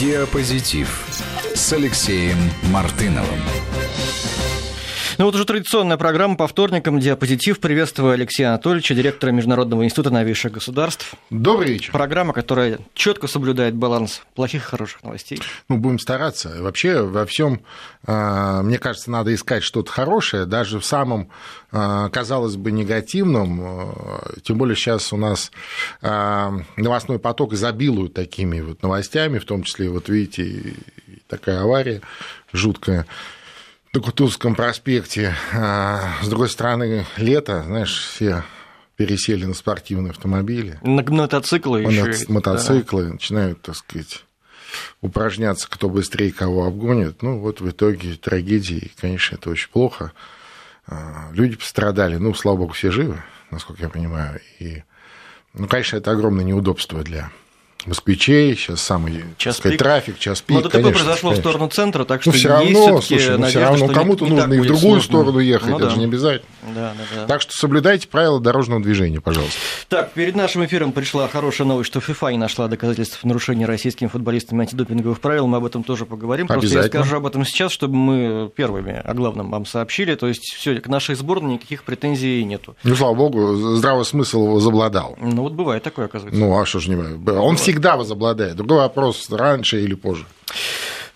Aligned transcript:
Диапозитив 0.00 1.06
с 1.54 1.72
Алексеем 1.72 2.38
Мартыновым. 2.72 3.40
Ну 5.16 5.26
вот 5.26 5.34
уже 5.36 5.44
традиционная 5.44 5.96
программа 5.96 6.36
по 6.36 6.48
вторникам 6.48 6.98
«Диапозитив». 6.98 7.60
Приветствую 7.60 8.14
Алексея 8.14 8.48
Анатольевича, 8.48 8.96
директора 8.96 9.30
Международного 9.30 9.84
института 9.84 10.10
новейших 10.10 10.50
государств. 10.50 11.14
Добрый 11.30 11.74
вечер. 11.74 11.92
Программа, 11.92 12.32
которая 12.32 12.80
четко 12.94 13.28
соблюдает 13.28 13.76
баланс 13.76 14.22
плохих 14.34 14.62
и 14.62 14.66
хороших 14.66 15.04
новостей. 15.04 15.40
Ну, 15.68 15.76
будем 15.76 16.00
стараться. 16.00 16.56
Вообще 16.58 17.02
во 17.02 17.26
всем, 17.26 17.60
а, 18.04 18.62
мне 18.62 18.78
кажется, 18.78 19.08
надо 19.08 19.32
искать 19.32 19.62
что-то 19.62 19.92
хорошее, 19.92 20.46
даже 20.46 20.80
в 20.80 20.84
самом, 20.84 21.28
а, 21.70 22.08
казалось 22.08 22.56
бы, 22.56 22.72
негативном. 22.72 23.60
А, 23.62 24.32
тем 24.42 24.58
более 24.58 24.74
сейчас 24.74 25.12
у 25.12 25.16
нас 25.16 25.52
новостной 26.02 27.20
поток 27.20 27.52
изобилует 27.52 28.14
такими 28.14 28.60
вот 28.60 28.82
новостями, 28.82 29.38
в 29.38 29.44
том 29.44 29.62
числе, 29.62 29.88
вот 29.90 30.08
видите, 30.08 30.74
такая 31.28 31.60
авария 31.60 32.00
жуткая 32.52 33.06
на 33.94 34.00
Кутузовском 34.00 34.56
проспекте. 34.56 35.34
А, 35.52 36.14
с 36.20 36.28
другой 36.28 36.50
стороны, 36.50 37.06
лето, 37.16 37.62
знаешь, 37.62 37.96
все 37.96 38.42
пересели 38.96 39.44
на 39.44 39.54
спортивные 39.54 40.10
автомобили. 40.10 40.78
На 40.82 41.02
мотоциклы 41.02 41.82
еще. 41.82 42.26
Мотоциклы 42.28 43.04
да. 43.04 43.12
начинают, 43.12 43.62
так 43.62 43.76
сказать, 43.76 44.24
упражняться, 45.00 45.68
кто 45.70 45.88
быстрее 45.88 46.32
кого 46.32 46.66
обгонит. 46.66 47.22
Ну, 47.22 47.38
вот 47.38 47.60
в 47.60 47.70
итоге 47.70 48.14
трагедии, 48.14 48.90
конечно, 49.00 49.36
это 49.36 49.50
очень 49.50 49.70
плохо. 49.70 50.12
А, 50.86 51.30
люди 51.32 51.56
пострадали, 51.56 52.16
ну, 52.16 52.34
слава 52.34 52.58
богу, 52.58 52.72
все 52.72 52.90
живы, 52.90 53.22
насколько 53.50 53.82
я 53.82 53.88
понимаю. 53.88 54.40
И, 54.58 54.82
ну, 55.52 55.68
конечно, 55.68 55.96
это 55.96 56.10
огромное 56.10 56.44
неудобство 56.44 57.04
для 57.04 57.30
москвичей, 57.86 58.56
сейчас 58.56 58.80
самый 58.80 59.24
час 59.36 59.58
сказать, 59.58 59.78
трафик, 59.78 60.18
час 60.18 60.40
пик. 60.40 60.54
Но 60.54 60.60
это 60.60 60.68
такое 60.70 60.92
произошло 60.92 61.30
конечно. 61.30 61.34
в 61.34 61.52
сторону 61.52 61.70
центра, 61.70 62.04
так 62.04 62.22
что 62.22 62.30
ну, 62.30 62.36
все 62.36 62.48
равно, 62.48 63.00
слушай, 63.00 63.38
ну, 63.38 63.46
все 63.46 63.60
равно 63.60 63.88
кому-то 63.88 64.26
нужно 64.26 64.52
и 64.52 64.58
в 64.58 64.66
другую 64.66 65.00
сложно. 65.00 65.02
сторону 65.02 65.38
ехать, 65.38 65.68
ну, 65.68 65.76
это 65.76 65.86
да. 65.86 65.90
же 65.90 65.98
не 65.98 66.04
обязательно. 66.04 66.48
Да, 66.74 66.94
да, 66.96 67.20
да. 67.20 67.26
Так 67.26 67.42
что 67.42 67.52
соблюдайте 67.52 68.08
правила 68.08 68.40
дорожного 68.40 68.82
движения, 68.82 69.20
пожалуйста. 69.20 69.58
Так, 69.88 70.12
перед 70.12 70.34
нашим 70.34 70.64
эфиром 70.64 70.92
пришла 70.92 71.28
хорошая 71.28 71.66
новость, 71.66 71.88
что 71.88 72.00
ФИФА 72.00 72.28
не 72.28 72.38
нашла 72.38 72.68
доказательств 72.68 73.22
нарушения 73.24 73.66
российскими 73.66 74.08
футболистами 74.08 74.62
антидопинговых 74.62 75.20
правил. 75.20 75.46
Мы 75.46 75.58
об 75.58 75.64
этом 75.64 75.82
тоже 75.84 76.06
поговорим. 76.06 76.46
Просто 76.46 76.68
я 76.68 76.82
скажу 76.84 77.16
об 77.16 77.26
этом 77.26 77.44
сейчас, 77.44 77.72
чтобы 77.72 77.94
мы 77.94 78.50
первыми 78.54 79.00
о 79.04 79.14
главном 79.14 79.50
вам 79.50 79.66
сообщили. 79.66 80.14
То 80.14 80.26
есть 80.26 80.54
все, 80.54 80.80
к 80.80 80.88
нашей 80.88 81.14
сборной 81.14 81.54
никаких 81.54 81.84
претензий 81.84 82.44
нету. 82.44 82.76
Ну, 82.84 82.96
слава 82.96 83.14
богу, 83.14 83.54
здравый 83.54 84.04
смысл 84.04 84.46
возобладал. 84.46 85.16
Ну, 85.20 85.42
вот 85.42 85.52
бывает 85.52 85.82
такое, 85.82 86.06
оказывается. 86.06 86.40
Ну, 86.40 86.58
а 86.58 86.66
что 86.66 86.80
ж 86.80 86.88
не 86.88 86.96
Он 87.30 87.56
всегда 87.56 87.96
возобладает. 87.96 88.56
Другой 88.56 88.78
вопрос, 88.78 89.30
раньше 89.30 89.82
или 89.82 89.94
позже. 89.94 90.24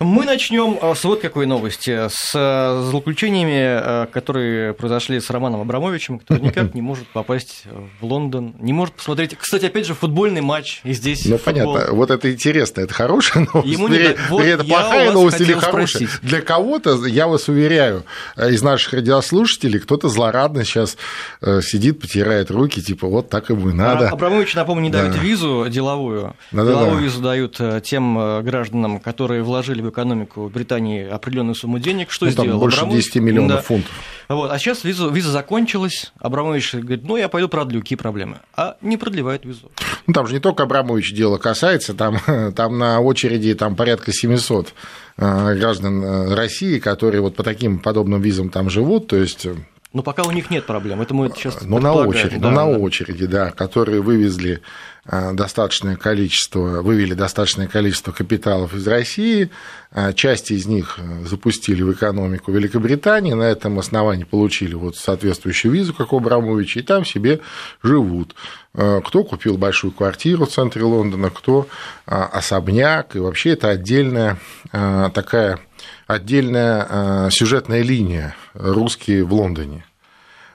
Мы 0.00 0.24
начнем 0.24 0.78
э, 0.80 0.94
с 0.94 1.02
вот 1.02 1.20
какой 1.20 1.46
новости. 1.46 2.08
С 2.08 2.30
э, 2.32 2.88
злоключениями, 2.88 4.04
э, 4.04 4.06
которые 4.12 4.72
произошли 4.72 5.18
с 5.18 5.28
Романом 5.28 5.60
Абрамовичем, 5.60 6.20
который 6.20 6.40
никак 6.40 6.74
не 6.74 6.82
может 6.82 7.08
попасть 7.08 7.64
в 8.00 8.04
Лондон, 8.04 8.54
не 8.60 8.72
может 8.72 8.94
посмотреть. 8.94 9.36
Кстати, 9.36 9.66
опять 9.66 9.86
же, 9.86 9.94
футбольный 9.94 10.40
матч 10.40 10.82
и 10.84 10.92
здесь. 10.92 11.24
Ну, 11.24 11.36
футбол. 11.36 11.74
понятно. 11.74 11.94
Вот 11.94 12.12
это 12.12 12.32
интересно. 12.32 12.82
Это 12.82 12.94
хорошая 12.94 13.48
новость? 13.52 13.72
Ему 13.72 13.88
не... 13.88 14.16
вот 14.28 14.44
это 14.44 14.62
плохая 14.62 15.10
новость 15.10 15.40
или 15.40 15.52
хорошая? 15.54 15.86
Спросить. 15.86 16.20
Для 16.22 16.42
кого-то, 16.42 17.04
я 17.06 17.26
вас 17.26 17.48
уверяю, 17.48 18.04
из 18.36 18.62
наших 18.62 18.92
радиослушателей 18.92 19.80
кто-то 19.80 20.08
злорадно 20.08 20.64
сейчас 20.64 20.96
сидит, 21.40 22.00
потирает 22.00 22.52
руки, 22.52 22.80
типа, 22.80 23.08
вот 23.08 23.30
так 23.30 23.50
и 23.50 23.54
бы 23.54 23.74
надо. 23.74 24.08
А, 24.08 24.12
Абрамович, 24.12 24.54
напомню, 24.54 24.84
не 24.84 24.90
дают 24.90 25.14
да. 25.14 25.18
визу 25.18 25.66
деловую. 25.68 26.36
Да, 26.52 26.64
деловую 26.64 26.98
да, 26.98 27.02
визу 27.02 27.20
дают 27.20 27.60
тем 27.82 28.42
гражданам, 28.44 29.00
которые 29.00 29.42
вложили 29.42 29.87
в 29.88 29.90
экономику 29.90 30.50
Британии 30.52 31.06
определенную 31.06 31.54
сумму 31.54 31.78
денег. 31.78 32.10
Что 32.10 32.26
ну, 32.26 32.32
сделал 32.32 32.50
там 32.50 32.58
больше 32.60 32.80
Абрамович? 32.80 33.04
10 33.04 33.16
миллионов 33.16 33.56
да. 33.56 33.62
фунтов. 33.62 33.90
Вот. 34.28 34.50
А 34.50 34.58
сейчас 34.58 34.84
виза, 34.84 35.08
виза 35.08 35.30
закончилась, 35.30 36.12
Абрамович 36.18 36.74
говорит, 36.74 37.04
ну, 37.04 37.16
я 37.16 37.28
пойду 37.28 37.48
продлю, 37.48 37.80
какие 37.80 37.96
проблемы? 37.96 38.38
А 38.54 38.76
не 38.82 38.96
продлевает 38.96 39.44
визу. 39.44 39.70
Ну, 40.06 40.12
там 40.12 40.26
же 40.26 40.34
не 40.34 40.40
только 40.40 40.64
Абрамович 40.64 41.14
дело 41.14 41.38
касается, 41.38 41.94
там, 41.94 42.18
там 42.54 42.78
на 42.78 43.00
очереди 43.00 43.54
там 43.54 43.76
порядка 43.76 44.12
700 44.12 44.74
э, 45.16 45.54
граждан 45.54 46.04
э, 46.04 46.34
России, 46.34 46.78
которые 46.78 47.22
вот 47.22 47.36
по 47.36 47.42
таким 47.42 47.78
подобным 47.78 48.20
визам 48.20 48.50
там 48.50 48.68
живут, 48.68 49.06
то 49.08 49.16
есть 49.16 49.46
э, 49.46 49.54
но 49.92 50.02
пока 50.02 50.22
у 50.22 50.30
них 50.30 50.50
нет 50.50 50.66
проблем, 50.66 51.00
это 51.00 51.14
мы 51.14 51.30
сейчас 51.30 51.62
Ну, 51.62 51.78
на 51.78 51.94
очереди, 51.94 52.36
да, 52.38 52.50
ну, 52.50 52.54
на 52.54 52.72
да. 52.72 52.78
очереди, 52.78 53.26
да, 53.26 53.50
которые 53.50 54.00
вывезли 54.02 54.62
Э, 55.10 55.32
достаточное 55.32 55.96
количество, 55.96 56.82
вывели 56.82 57.14
достаточное 57.14 57.66
количество 57.66 58.12
капиталов 58.12 58.74
из 58.74 58.86
России, 58.86 59.48
э, 59.90 60.12
часть 60.12 60.50
из 60.50 60.66
них 60.66 60.98
э, 60.98 61.24
запустили 61.24 61.82
в 61.82 61.92
экономику 61.92 62.52
Великобритании, 62.52 63.32
на 63.32 63.44
этом 63.44 63.78
основании 63.78 64.24
получили 64.24 64.74
вот 64.74 64.96
соответствующую 64.96 65.72
визу, 65.72 65.94
как 65.94 66.12
у 66.12 66.18
Абрамовича, 66.18 66.80
и 66.80 66.82
там 66.82 67.06
себе 67.06 67.40
живут. 67.82 68.34
Кто 68.74 69.24
купил 69.24 69.56
большую 69.56 69.92
квартиру 69.92 70.44
в 70.44 70.50
центре 70.50 70.82
Лондона, 70.82 71.30
кто 71.30 71.66
особняк, 72.06 73.16
и 73.16 73.18
вообще 73.18 73.50
это 73.50 73.70
отдельная 73.70 74.38
такая 74.70 75.58
отдельная 76.08 77.30
сюжетная 77.30 77.82
линия 77.82 78.34
русские 78.54 79.22
в 79.24 79.32
Лондоне. 79.32 79.84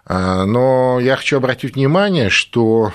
Но 0.05 0.99
я 0.99 1.15
хочу 1.15 1.37
обратить 1.37 1.75
внимание, 1.75 2.29
что 2.29 2.91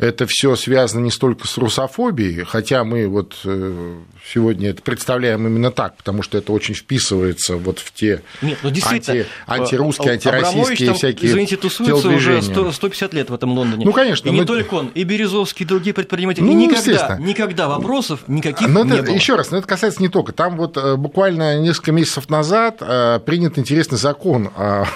это 0.00 0.26
все 0.26 0.56
связано 0.56 1.04
не 1.04 1.10
столько 1.10 1.46
с 1.46 1.58
русофобией, 1.58 2.44
хотя 2.44 2.84
мы 2.84 3.06
вот 3.06 3.36
э, 3.44 3.98
сегодня 4.32 4.70
это 4.70 4.82
представляем 4.82 5.46
именно 5.46 5.70
так, 5.70 5.96
потому 5.96 6.22
что 6.22 6.38
это 6.38 6.52
очень 6.52 6.74
вписывается 6.74 7.56
вот 7.56 7.78
в 7.78 7.92
те 7.92 8.22
Нет, 8.42 8.58
ну, 8.62 8.70
анти, 8.70 9.26
антирусские, 9.46 10.12
антироссийские 10.12 10.88
там, 10.88 10.96
всякие 10.96 11.30
Извините, 11.30 11.56
тусуется 11.56 12.08
уже 12.08 12.40
100, 12.42 12.72
150 12.72 13.14
лет 13.14 13.30
в 13.30 13.34
этом 13.34 13.52
Лондоне. 13.52 13.84
Ну, 13.84 13.92
конечно. 13.92 14.28
И 14.28 14.32
но... 14.32 14.38
не 14.38 14.44
только 14.46 14.74
он, 14.74 14.88
и 14.88 15.04
Березовский, 15.04 15.64
и 15.64 15.68
другие 15.68 15.92
предприниматели. 15.92 16.44
Ну, 16.44 16.52
и 16.52 16.54
никогда, 16.54 17.18
никогда 17.18 17.68
вопросов 17.68 18.20
никаких 18.26 18.68
но 18.68 18.84
не 18.84 18.94
это, 18.94 19.02
было. 19.04 19.14
Еще 19.14 19.36
раз, 19.36 19.50
но 19.50 19.58
это 19.58 19.66
касается 19.66 20.00
не 20.00 20.08
только. 20.08 20.32
Там 20.32 20.56
вот 20.56 20.76
э, 20.76 20.96
буквально 20.96 21.60
несколько 21.60 21.92
месяцев 21.92 22.28
назад 22.30 22.78
э, 22.80 23.20
принят 23.24 23.58
интересный 23.58 23.98
закон, 23.98 24.50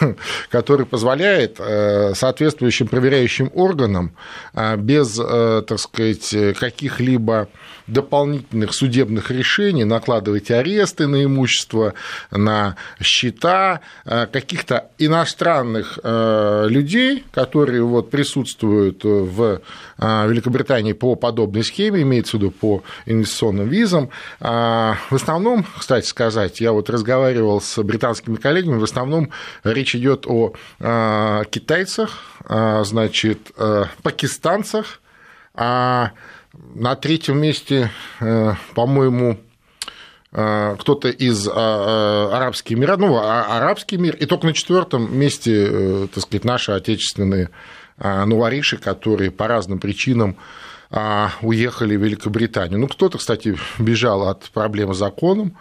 который 0.51 0.87
позволяет 0.87 1.61
соответствующим 2.15 2.89
проверяющим 2.89 3.51
органам 3.55 4.17
без 4.79 4.94
без, 4.94 5.19
э, 5.19 5.62
так 5.66 5.78
сказать, 5.81 6.56
каких-либо 6.59 7.49
дополнительных 7.87 8.72
судебных 8.72 9.31
решений 9.31 9.84
накладывать 9.84 10.50
аресты 10.50 11.06
на 11.06 11.25
имущество, 11.25 11.94
на 12.31 12.77
счета 13.03 13.81
э, 14.05 14.27
каких-то 14.32 14.91
иностранных 14.99 15.99
э, 16.03 16.66
людей, 16.69 17.25
которые 17.32 17.82
вот 17.82 18.10
присутствуют 18.10 19.05
в 19.05 19.60
Великобритании 19.99 20.93
по 20.93 21.15
подобной 21.15 21.65
схеме, 21.65 22.03
имеется 22.03 22.37
в 22.37 22.41
виду 22.41 22.50
по 22.50 22.82
инвестиционным 23.06 23.69
визам. 23.69 24.11
В 24.41 24.97
основном, 25.11 25.65
кстати 25.78 26.06
сказать, 26.06 26.61
я 26.61 26.72
вот 26.72 26.91
разговаривал 26.91 27.61
с 27.61 27.81
британскими 27.82 28.37
коллегами, 28.37 28.78
в 28.78 28.84
основном 28.84 29.31
речь 29.62 29.94
идет 29.94 30.26
о 30.26 30.53
китайцах, 31.50 32.34
значит, 32.49 33.53
пакистанцах, 34.03 35.00
а 35.55 36.12
на 36.75 36.97
третьем 36.97 37.41
месте, 37.41 37.91
э, 38.21 38.55
по-моему, 38.75 39.38
э, 40.32 40.77
кто-то 40.81 41.09
из 41.09 41.49
а, 41.49 42.31
э, 42.31 42.34
арабских 42.34 42.77
Эмират, 42.77 42.99
ну, 42.99 43.16
а, 43.16 43.56
арабский 43.56 43.97
мир, 43.97 44.16
и 44.16 44.27
только 44.27 44.47
на 44.47 44.53
четвертом 44.53 45.16
месте, 45.16 46.09
так 46.12 46.22
сказать, 46.22 46.44
наши 46.44 46.72
отечественные 46.72 47.50
новориши, 47.97 48.76
которые 48.76 49.31
по 49.31 49.47
разным 49.47 49.78
причинам 49.78 50.37
уехали 51.43 51.94
в 51.94 52.03
Великобританию. 52.03 52.81
Ну, 52.81 52.88
кто-то, 52.88 53.19
кстати, 53.19 53.56
бежал 53.79 54.29
от 54.29 54.50
проблемы 54.50 54.94
с 54.94 54.99
законом, 54.99 55.56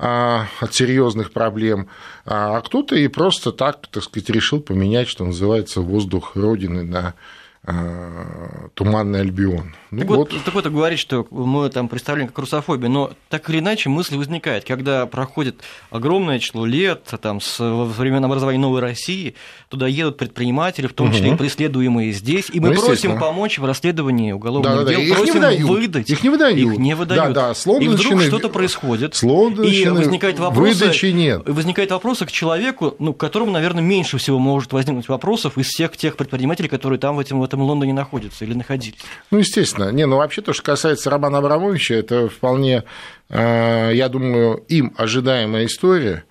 от 0.00 0.74
серьезных 0.74 1.30
проблем, 1.30 1.88
а 2.24 2.60
кто-то 2.62 2.96
и 2.96 3.06
просто 3.08 3.52
так, 3.52 3.86
так 3.88 4.02
сказать, 4.02 4.30
решил 4.30 4.60
поменять, 4.60 5.08
что 5.08 5.26
называется, 5.26 5.82
воздух 5.82 6.36
Родины 6.36 6.82
на 6.82 7.14
Туманный 7.62 9.20
Альбион. 9.20 9.74
Ну, 9.90 9.98
так 9.98 10.08
вот, 10.08 10.32
вот, 10.32 10.44
так 10.44 10.54
вот 10.54 10.66
говорит, 10.66 10.98
что 10.98 11.26
мы 11.30 11.68
там 11.68 11.88
представляем 11.88 12.28
как 12.28 12.38
русофобию, 12.38 12.90
но 12.90 13.10
так 13.28 13.50
или 13.50 13.58
иначе 13.58 13.90
мысль 13.90 14.16
возникает, 14.16 14.64
когда 14.64 15.04
проходит 15.04 15.56
огромное 15.90 16.38
число 16.38 16.64
лет, 16.64 17.02
там, 17.20 17.40
с 17.40 17.58
времен 17.58 18.24
образования 18.24 18.58
Новой 18.58 18.80
России, 18.80 19.34
туда 19.68 19.88
едут 19.88 20.16
предприниматели, 20.16 20.86
в 20.86 20.94
том 20.94 21.12
числе 21.12 21.28
угу. 21.28 21.34
и 21.34 21.38
преследуемые 21.38 22.12
здесь, 22.12 22.48
и 22.50 22.60
мы 22.60 22.70
ну, 22.70 22.80
просим 22.80 23.18
помочь 23.18 23.58
в 23.58 23.64
расследовании 23.64 24.32
уголовных 24.32 24.86
да, 24.86 24.94
дел, 24.94 25.00
да, 25.00 25.14
просим 25.16 25.34
не 25.34 25.40
выдают. 25.40 25.68
выдать. 25.68 26.10
Их 26.10 26.22
не 26.22 26.30
выдают. 26.30 26.58
Их 26.58 26.78
не 26.78 26.94
выдают. 26.94 27.34
Да, 27.34 27.48
да, 27.48 27.54
с 27.54 27.66
и 27.66 27.88
вдруг 27.88 28.22
что-то 28.22 28.48
происходит, 28.48 29.16
с 29.16 29.22
и 29.22 29.86
возникает 29.86 30.38
вопросы, 30.38 30.84
выдачи 30.84 31.06
нет. 31.06 31.42
возникает 31.46 31.90
вопросы 31.90 32.24
к 32.24 32.32
человеку, 32.32 32.94
ну, 32.98 33.12
к 33.12 33.18
которому, 33.18 33.50
наверное, 33.50 33.82
меньше 33.82 34.16
всего 34.16 34.38
может 34.38 34.72
возникнуть 34.72 35.08
вопросов 35.08 35.58
из 35.58 35.66
всех 35.66 35.96
тех 35.96 36.16
предпринимателей, 36.16 36.68
которые 36.68 36.98
там 36.98 37.16
в 37.16 37.20
этом 37.20 37.49
этом 37.50 37.62
Лондоне 37.62 37.92
находятся 37.92 38.44
или 38.44 38.54
находились. 38.54 39.00
Ну, 39.32 39.38
естественно. 39.38 39.90
Не, 39.90 40.06
ну 40.06 40.16
вообще 40.16 40.40
то, 40.40 40.52
что 40.52 40.62
касается 40.62 41.10
Романа 41.10 41.38
Абрамовича, 41.38 41.94
это 41.94 42.28
вполне, 42.28 42.84
э, 43.28 43.90
я 43.92 44.08
думаю, 44.08 44.64
им 44.68 44.94
ожидаемая 44.96 45.66
история. 45.66 46.24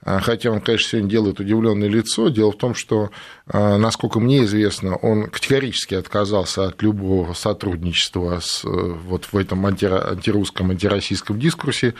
А, 0.00 0.20
хотя 0.20 0.50
он, 0.50 0.60
конечно, 0.60 0.90
сегодня 0.90 1.10
делает 1.10 1.40
удивленное 1.40 1.88
лицо. 1.88 2.28
Дело 2.28 2.52
в 2.52 2.58
том, 2.58 2.74
что, 2.74 3.10
э, 3.46 3.76
насколько 3.76 4.20
мне 4.20 4.44
известно, 4.44 4.94
он 4.96 5.26
категорически 5.26 5.94
отказался 5.94 6.66
от 6.66 6.82
любого 6.82 7.32
сотрудничества 7.32 8.38
с, 8.40 8.64
э, 8.64 8.68
вот 8.68 9.24
в 9.32 9.36
этом 9.36 9.64
анти, 9.64 9.86
антирусском, 9.86 10.70
антироссийском 10.70 11.40
дискурсе 11.40 11.94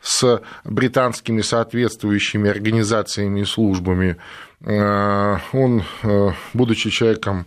с 0.00 0.40
британскими 0.64 1.42
соответствующими 1.42 2.48
организациями 2.48 3.40
и 3.40 3.44
службами. 3.44 4.16
Он, 4.66 5.82
будучи 6.54 6.90
человеком 6.90 7.46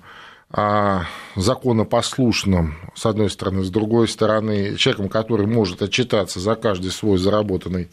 законопослушным, 0.49 2.77
с 2.95 3.05
одной 3.05 3.29
стороны, 3.29 3.63
с 3.63 3.69
другой 3.69 4.07
стороны, 4.07 4.77
человеком, 4.77 5.09
который 5.09 5.45
может 5.45 5.81
отчитаться 5.81 6.39
за 6.39 6.55
каждый 6.55 6.91
свой 6.91 7.17
заработанный 7.17 7.89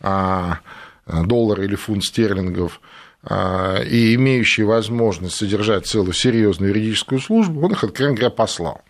а, 0.00 0.60
доллар 1.06 1.62
или 1.62 1.74
фунт 1.74 2.04
стерлингов, 2.04 2.80
а, 3.22 3.82
и 3.82 4.14
имеющий 4.14 4.62
возможность 4.62 5.36
содержать 5.36 5.86
целую 5.86 6.12
серьезную 6.12 6.70
юридическую 6.70 7.20
службу, 7.20 7.64
он 7.64 7.72
их, 7.72 7.84
откровенно 7.84 8.16
говоря, 8.16 8.30
послал. 8.30 8.82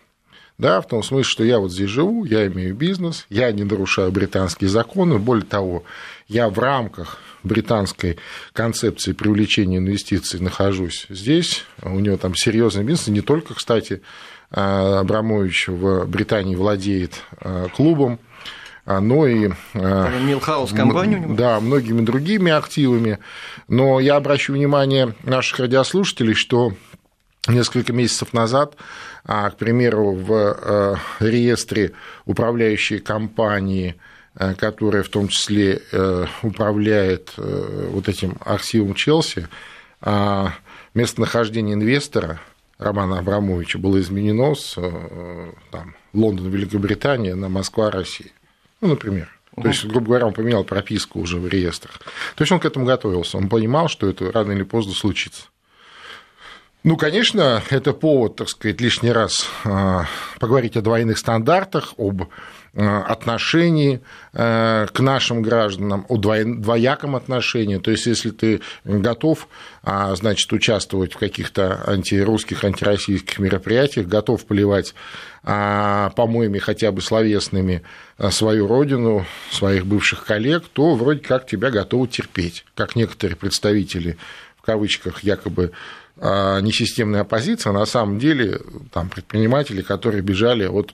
Да, 0.57 0.79
в 0.79 0.87
том 0.87 1.01
смысле, 1.01 1.23
что 1.23 1.43
я 1.43 1.57
вот 1.57 1.71
здесь 1.71 1.89
живу, 1.89 2.23
я 2.23 2.45
имею 2.45 2.75
бизнес, 2.75 3.25
я 3.29 3.51
не 3.51 3.63
нарушаю 3.63 4.11
британские 4.11 4.69
законы, 4.69 5.17
более 5.17 5.45
того, 5.45 5.83
я 6.31 6.49
в 6.49 6.57
рамках 6.59 7.17
британской 7.43 8.17
концепции 8.53 9.11
привлечения 9.11 9.79
инвестиций 9.79 10.39
нахожусь 10.39 11.05
здесь. 11.09 11.65
У 11.81 11.99
него 11.99 12.15
там 12.15 12.35
серьезный 12.35 12.85
бизнес. 12.85 13.07
Не 13.07 13.21
только, 13.21 13.53
кстати, 13.53 14.01
Абрамович 14.49 15.67
в 15.67 16.05
Британии 16.05 16.55
владеет 16.55 17.15
а, 17.39 17.67
клубом, 17.67 18.19
а, 18.85 19.01
но 19.01 19.27
и... 19.27 19.51
А, 19.73 20.19
Милхаус 20.19 20.71
него? 20.71 21.35
Да, 21.35 21.59
многими 21.59 22.01
другими 22.05 22.51
активами. 22.51 23.19
Но 23.67 23.99
я 23.99 24.15
обращу 24.15 24.53
внимание 24.53 25.13
наших 25.23 25.59
радиослушателей, 25.59 26.33
что 26.33 26.73
несколько 27.47 27.91
месяцев 27.91 28.31
назад, 28.31 28.77
к 29.25 29.55
примеру, 29.59 30.13
в 30.13 30.97
реестре 31.19 31.91
управляющей 32.25 32.99
компании– 32.99 33.95
которая 34.33 35.03
в 35.03 35.09
том 35.09 35.27
числе 35.27 35.81
э, 35.91 36.25
управляет 36.41 37.33
э, 37.37 37.89
вот 37.91 38.07
этим 38.07 38.37
активом 38.39 38.93
Челси, 38.93 39.47
а 39.99 40.53
местонахождение 40.93 41.75
инвестора 41.75 42.39
Романа 42.77 43.19
Абрамовича 43.19 43.77
было 43.77 43.99
изменено 43.99 44.55
с 44.55 44.75
там, 45.69 45.95
Лондона, 46.13 46.47
Великобритания 46.47 47.35
на 47.35 47.49
Москва, 47.49 47.91
Россия. 47.91 48.31
Ну, 48.79 48.89
например. 48.89 49.29
То 49.55 49.67
есть, 49.67 49.85
грубо 49.85 50.07
говоря, 50.07 50.27
он 50.27 50.33
поменял 50.33 50.63
прописку 50.63 51.19
уже 51.19 51.37
в 51.37 51.47
реестрах. 51.47 51.99
То 52.35 52.41
есть 52.41 52.51
он 52.51 52.59
к 52.59 52.65
этому 52.65 52.85
готовился. 52.85 53.37
Он 53.37 53.49
понимал, 53.49 53.89
что 53.89 54.09
это 54.09 54.31
рано 54.31 54.53
или 54.53 54.63
поздно 54.63 54.93
случится. 54.93 55.43
Ну, 56.83 56.97
конечно, 56.97 57.61
это 57.69 57.93
повод, 57.93 58.37
так 58.37 58.49
сказать, 58.49 58.81
лишний 58.81 59.11
раз 59.11 59.45
поговорить 60.39 60.77
о 60.77 60.81
двойных 60.81 61.19
стандартах, 61.19 61.93
об 61.97 62.23
Э, 62.23 62.27
отношении 62.73 64.01
э, 64.31 64.87
к 64.93 64.99
нашим 65.01 65.41
гражданам, 65.41 66.05
о 66.07 66.17
двояком 66.17 67.17
отношении. 67.17 67.77
То 67.77 67.91
есть, 67.91 68.05
если 68.05 68.29
ты 68.29 68.61
готов, 68.85 69.49
а, 69.83 70.15
значит, 70.15 70.51
участвовать 70.53 71.13
в 71.13 71.17
каких-то 71.17 71.83
антирусских, 71.85 72.63
антироссийских 72.63 73.39
мероприятиях, 73.39 74.07
готов 74.07 74.45
поливать 74.45 74.95
а, 75.43 76.11
помоями 76.11 76.59
хотя 76.59 76.93
бы 76.93 77.01
словесными 77.01 77.83
э, 78.17 78.31
свою 78.31 78.67
родину, 78.67 79.25
своих 79.51 79.85
бывших 79.85 80.23
коллег, 80.23 80.63
то 80.71 80.95
вроде 80.95 81.19
как 81.19 81.47
тебя 81.47 81.71
готовы 81.71 82.07
терпеть, 82.07 82.65
как 82.75 82.95
некоторые 82.95 83.35
представители 83.35 84.17
в 84.57 84.61
кавычках 84.61 85.23
якобы 85.23 85.71
несистемной 86.17 87.21
оппозиции, 87.21 87.69
а 87.69 87.73
на 87.73 87.85
самом 87.85 88.19
деле 88.19 88.61
там 88.93 89.09
предприниматели, 89.09 89.81
которые 89.81 90.21
бежали 90.21 90.65
от 90.65 90.93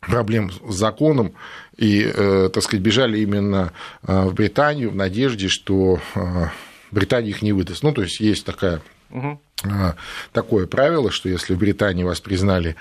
проблем 0.00 0.50
с 0.50 0.74
законом 0.74 1.34
и, 1.76 2.02
э, 2.02 2.50
так 2.52 2.62
сказать, 2.62 2.82
бежали 2.82 3.20
именно 3.20 3.72
э, 4.02 4.26
в 4.26 4.34
Британию 4.34 4.90
в 4.90 4.96
надежде, 4.96 5.48
что 5.48 6.00
э, 6.14 6.46
Британия 6.90 7.30
их 7.30 7.42
не 7.42 7.52
выдаст. 7.52 7.82
Ну, 7.82 7.92
то 7.92 8.02
есть 8.02 8.20
есть 8.20 8.44
такая, 8.44 8.82
угу. 9.10 9.40
такое 10.32 10.66
правило, 10.66 11.10
что 11.10 11.28
если 11.28 11.54
в 11.54 11.58
Британии 11.58 12.04
вас 12.04 12.20
признали 12.20 12.76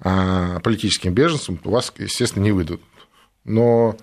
политическим 0.00 1.14
беженцем, 1.14 1.56
то 1.56 1.70
вас, 1.70 1.92
естественно, 1.96 2.42
не 2.42 2.50
выдадут. 2.50 2.82
Но, 3.44 3.96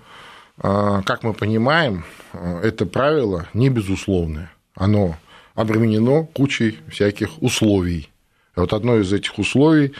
как 0.56 1.22
мы 1.22 1.34
понимаем, 1.34 2.06
это 2.32 2.86
правило 2.86 3.46
не 3.52 3.68
безусловное. 3.68 4.50
Оно 4.74 5.16
обременено 5.54 6.24
кучей 6.24 6.78
всяких 6.88 7.42
условий. 7.42 8.10
И 8.56 8.60
вот 8.60 8.72
одно 8.72 8.96
из 8.96 9.12
этих 9.12 9.38
условий 9.38 9.92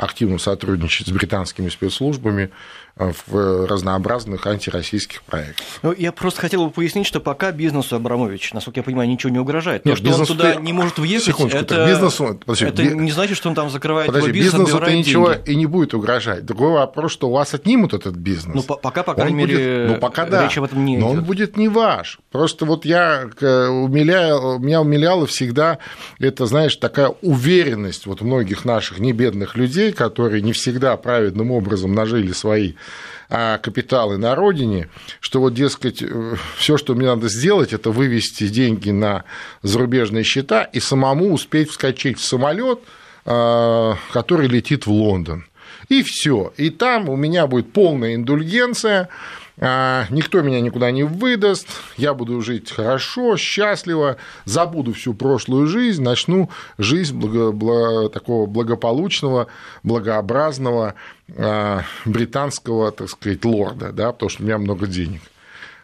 активно 0.00 0.38
сотрудничать 0.38 1.08
с 1.08 1.10
британскими 1.10 1.68
спецслужбами 1.68 2.50
в 3.00 3.66
разнообразных 3.66 4.46
антироссийских 4.46 5.22
проектах. 5.22 5.64
Ну, 5.82 5.94
я 5.96 6.12
просто 6.12 6.40
хотел 6.40 6.66
бы 6.66 6.70
пояснить, 6.70 7.06
что 7.06 7.20
пока 7.20 7.52
бизнесу 7.52 7.96
Абрамович, 7.96 8.52
насколько 8.52 8.80
я 8.80 8.84
понимаю, 8.84 9.08
ничего 9.08 9.30
не 9.30 9.38
угрожает. 9.38 9.82
То, 9.84 9.88
Нет, 9.88 9.98
что 9.98 10.14
он 10.14 10.26
туда 10.26 10.54
не 10.56 10.72
может 10.72 10.98
въехать, 10.98 11.26
Секундочку, 11.26 11.60
это, 11.60 11.86
бизнесу, 11.86 12.40
подожди, 12.44 12.66
это 12.66 12.82
би... 12.82 12.94
не 12.94 13.10
значит, 13.10 13.36
что 13.36 13.48
он 13.48 13.54
там 13.54 13.70
закрывает 13.70 14.08
подожди, 14.08 14.32
бизнес, 14.32 14.52
бизнесу 14.52 14.78
это 14.78 14.92
ничего 14.92 15.32
деньги. 15.32 15.50
и 15.50 15.54
не 15.56 15.66
будет 15.66 15.94
угрожать. 15.94 16.44
Другой 16.44 16.72
вопрос, 16.72 17.12
что 17.12 17.28
у 17.28 17.32
вас 17.32 17.54
отнимут 17.54 17.94
этот 17.94 18.16
бизнес. 18.16 18.54
Ну, 18.54 18.76
пока, 18.76 19.02
по 19.02 19.14
крайней 19.14 19.32
он 19.32 19.38
мере, 19.38 19.54
будет, 19.54 19.88
ну, 19.88 19.96
пока 19.98 20.26
да, 20.26 20.44
речь 20.44 20.58
об 20.58 20.64
этом 20.64 20.84
не 20.84 20.98
Но 20.98 21.08
идет. 21.08 21.18
он 21.18 21.24
будет 21.24 21.56
не 21.56 21.68
ваш. 21.68 22.18
Просто 22.30 22.64
вот 22.64 22.84
я 22.84 23.28
умиляю, 23.40 24.58
меня 24.58 24.80
умиляло 24.80 25.26
всегда 25.26 25.78
это, 26.18 26.46
знаешь, 26.46 26.76
такая 26.76 27.12
уверенность 27.22 28.06
вот 28.06 28.20
многих 28.20 28.64
наших 28.64 28.98
небедных 28.98 29.56
людей, 29.56 29.92
которые 29.92 30.42
не 30.42 30.52
всегда 30.52 30.96
праведным 30.96 31.50
образом 31.50 31.94
нажили 31.94 32.32
свои 32.32 32.74
капиталы 33.28 34.18
на 34.18 34.34
родине, 34.34 34.88
что 35.20 35.40
вот, 35.40 35.54
дескать, 35.54 36.02
э, 36.02 36.34
все, 36.56 36.76
что 36.76 36.94
мне 36.94 37.06
надо 37.06 37.28
сделать, 37.28 37.72
это 37.72 37.90
вывести 37.90 38.48
деньги 38.48 38.90
на 38.90 39.24
зарубежные 39.62 40.24
счета 40.24 40.64
и 40.64 40.80
самому 40.80 41.32
успеть 41.32 41.70
вскочить 41.70 42.18
в 42.18 42.24
самолет, 42.24 42.80
а, 43.24 43.96
который 44.12 44.48
летит 44.48 44.86
в 44.86 44.90
Лондон. 44.90 45.44
И 45.88 46.02
все. 46.02 46.52
И 46.56 46.70
там 46.70 47.08
у 47.08 47.16
меня 47.16 47.46
будет 47.46 47.72
полная 47.72 48.14
индульгенция, 48.14 49.02
а, 49.02 49.08
никто 49.58 50.40
меня 50.42 50.60
никуда 50.60 50.90
не 50.90 51.02
выдаст, 51.02 51.68
я 51.96 52.14
буду 52.14 52.40
жить 52.40 52.70
хорошо, 52.70 53.36
счастливо, 53.36 54.16
забуду 54.44 54.92
всю 54.92 55.14
прошлую 55.14 55.66
жизнь, 55.66 56.02
начну 56.02 56.50
жизнь 56.78 57.16
благо, 57.16 57.52
благо, 57.52 58.08
такого 58.08 58.46
благополучного, 58.46 59.48
благообразного 59.82 60.94
а, 61.36 61.82
британского, 62.04 62.90
так 62.92 63.08
сказать, 63.10 63.44
лорда, 63.44 63.92
да, 63.92 64.12
потому 64.12 64.30
что 64.30 64.42
у 64.42 64.46
меня 64.46 64.58
много 64.58 64.86
денег. 64.86 65.22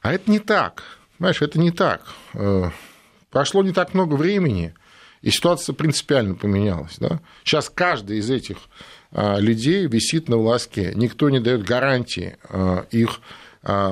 А 0.02 0.12
это 0.12 0.30
не 0.30 0.38
так, 0.38 0.82
понимаешь, 1.18 1.42
это 1.42 1.58
не 1.58 1.70
так. 1.70 2.02
Э, 2.34 2.70
прошло 3.30 3.62
не 3.62 3.72
так 3.72 3.92
много 3.92 4.14
времени, 4.14 4.72
и 5.22 5.30
ситуация 5.30 5.74
принципиально 5.74 6.34
поменялась. 6.34 6.96
Да? 6.98 7.20
Сейчас 7.42 7.68
каждый 7.68 8.18
из 8.18 8.30
этих 8.30 8.58
а, 9.12 9.38
людей 9.38 9.86
висит 9.86 10.28
на 10.28 10.36
волоске, 10.36 10.92
никто 10.94 11.30
не 11.30 11.40
дает 11.40 11.64
гарантии 11.64 12.36
их 12.90 13.08
а, 13.08 13.22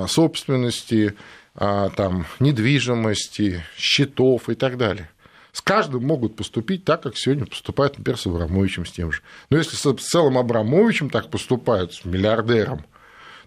собственности, 0.07 1.15
а, 1.55 1.89
там, 1.89 2.25
недвижимости, 2.39 3.63
счетов 3.77 4.49
и 4.49 4.55
так 4.55 4.77
далее. 4.77 5.09
С 5.53 5.61
каждым 5.61 6.05
могут 6.05 6.35
поступить 6.35 6.83
так, 6.83 7.03
как 7.03 7.17
сегодня 7.17 7.45
поступают, 7.45 7.97
например, 7.97 8.19
с 8.19 8.27
Абрамовичем 8.27 8.85
с 8.85 8.91
тем 8.91 9.13
же. 9.13 9.21
Но 9.49 9.57
если 9.57 9.77
с 9.77 10.03
целым 10.03 10.37
Абрамовичем 10.37 11.09
так 11.09 11.29
поступают, 11.29 11.93
с 11.93 12.03
миллиардером, 12.03 12.85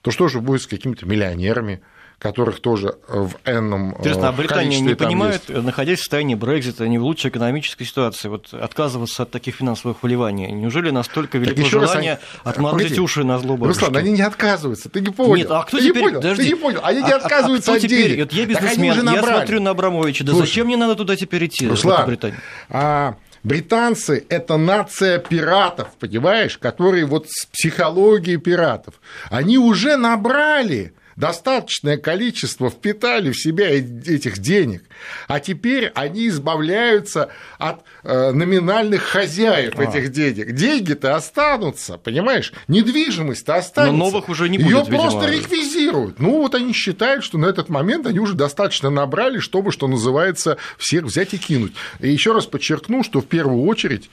то 0.01 0.11
что 0.11 0.29
же 0.29 0.41
будет 0.41 0.63
с 0.63 0.67
какими-то 0.67 1.05
миллионерами, 1.05 1.83
которых 2.19 2.61
тоже 2.61 2.97
в 3.07 3.35
энном 3.45 3.95
Интересно, 3.99 4.29
а 4.29 4.33
Британия 4.33 4.81
не 4.81 4.95
понимает, 4.95 5.43
есть. 5.49 5.63
находясь 5.63 5.99
в 5.99 6.03
состоянии 6.03 6.35
Брекзита, 6.35 6.87
не 6.89 6.99
в 6.99 7.05
лучшей 7.05 7.31
экономической 7.31 7.85
ситуации, 7.85 8.29
вот 8.29 8.53
отказываться 8.53 9.23
от 9.23 9.31
таких 9.31 9.55
финансовых 9.55 10.03
вливаний? 10.03 10.51
Неужели 10.51 10.91
настолько 10.91 11.39
велико 11.39 11.65
желание 11.65 12.19
раз, 12.45 12.55
отморозить 12.57 12.89
Погоди, 12.89 13.01
уши 13.01 13.25
на 13.25 13.39
злобу? 13.39 13.67
Руслан, 13.67 13.97
они 13.97 14.11
не 14.11 14.23
отказываются, 14.23 14.89
ты 14.89 15.01
не 15.01 15.11
понял. 15.11 15.37
Нет, 15.37 15.51
а 15.51 15.63
кто 15.63 15.79
ты 15.79 15.85
теперь, 15.85 15.97
не 15.97 16.03
понял, 16.03 16.21
подожди, 16.21 16.43
ты 16.43 16.49
не 16.49 16.55
понял, 16.57 16.81
они 16.83 17.03
не 17.03 17.13
отказываются 17.13 17.71
а, 17.71 17.75
а, 17.75 17.79
кто 17.79 17.87
от 17.87 17.91
теперь, 17.91 18.09
денег. 18.09 18.25
Вот 18.25 18.33
я 18.33 18.47
бизнесмен, 18.47 19.09
я 19.09 19.23
смотрю 19.23 19.61
на 19.61 19.71
Абрамовича, 19.71 20.25
да 20.25 20.33
Слушай, 20.33 20.47
зачем 20.47 20.67
мне 20.67 20.77
надо 20.77 20.97
туда 20.97 21.15
теперь 21.15 21.47
идти, 21.47 21.69
Руслан, 21.69 22.03
в 22.03 22.07
Британию? 22.07 22.41
А, 22.69 23.15
Британцы– 23.45 24.27
это 24.29 24.57
нация 24.57 25.19
пиратов, 25.19 25.91
понимаешь, 26.01 26.59
которые 26.59 27.05
вот 27.05 27.27
с 27.29 27.47
психологией 27.47 28.39
пиратов. 28.39 28.95
Они 29.31 29.57
уже 29.59 29.97
набрали 29.97 30.93
достаточное 31.19 31.97
количество 31.97 32.71
впитали 32.71 33.33
в 33.33 33.39
себя 33.39 33.69
этих 33.69 34.39
денег, 34.39 34.85
а 35.27 35.41
теперь 35.41 35.91
они 35.95 36.29
избавляются 36.29 37.31
от 37.59 37.83
э, 38.05 38.31
номинальных 38.31 39.03
хозяев 39.03 39.75
а. 39.77 39.83
этих 39.83 40.13
денег. 40.13 40.53
Деньги-то 40.53 41.17
останутся, 41.17 41.99
понимаешь? 41.99 42.53
Недвижимость-то 42.69 43.57
останется. 43.57 43.97
Но 43.97 44.05
новых 44.05 44.29
уже 44.29 44.49
не 44.49 44.59
будет, 44.59 44.89
Ее 44.89 44.97
просто 44.97 45.27
реквизируют. 45.27 46.21
Ну, 46.21 46.39
вот 46.39 46.55
они 46.55 46.73
считают, 46.73 47.25
что 47.25 47.37
на 47.37 47.47
этот 47.47 47.69
момент 47.69 48.07
они 48.07 48.21
уже 48.21 48.35
достаточно 48.35 48.89
набрали, 48.89 49.41
чтобы, 49.41 49.73
что 49.73 49.89
называется, 49.89 50.57
всех 50.77 51.05
взять 51.05 51.35
и 51.35 51.39
кинуть. 51.39 51.73
И 51.99 52.09
еще 52.09 52.33
раз 52.33 52.47
подчеркну, 52.47 53.03
что 53.03 53.21
в 53.21 53.27
первую 53.27 53.65
очередь 53.65 54.09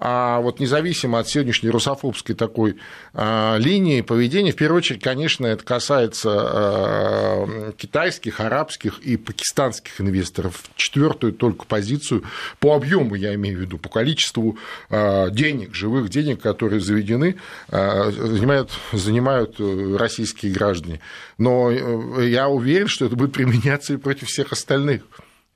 а 0.00 0.40
вот 0.40 0.60
независимо 0.60 1.18
от 1.18 1.28
сегодняшней 1.28 1.68
русофобской 1.68 2.34
такой 2.34 2.76
а, 3.12 3.56
линии 3.58 4.00
поведения, 4.00 4.52
в 4.52 4.56
первую 4.56 4.78
очередь, 4.78 5.02
конечно, 5.02 5.46
это 5.46 5.62
касается 5.62 6.30
а, 6.32 7.72
китайских, 7.76 8.40
арабских 8.40 8.98
и 9.00 9.18
пакистанских 9.18 10.00
инвесторов. 10.00 10.62
Четвертую 10.74 11.34
только 11.34 11.66
позицию 11.66 12.24
по 12.60 12.74
объему, 12.74 13.14
я 13.14 13.34
имею 13.34 13.58
в 13.58 13.60
виду, 13.60 13.76
по 13.76 13.90
количеству 13.90 14.58
а, 14.88 15.28
денег, 15.28 15.74
живых 15.74 16.08
денег, 16.08 16.40
которые 16.40 16.80
заведены, 16.80 17.36
занимают, 17.68 18.70
занимают 18.92 19.56
э, 19.60 19.96
российские 19.98 20.52
граждане. 20.52 21.00
Но 21.38 21.70
э, 21.70 22.28
я 22.28 22.48
уверен, 22.48 22.88
что 22.88 23.06
это 23.06 23.16
будет 23.16 23.32
применяться 23.32 23.92
и 23.92 23.96
против 23.96 24.28
всех 24.28 24.52
остальных. 24.52 25.02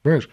Понимаешь? 0.02 0.28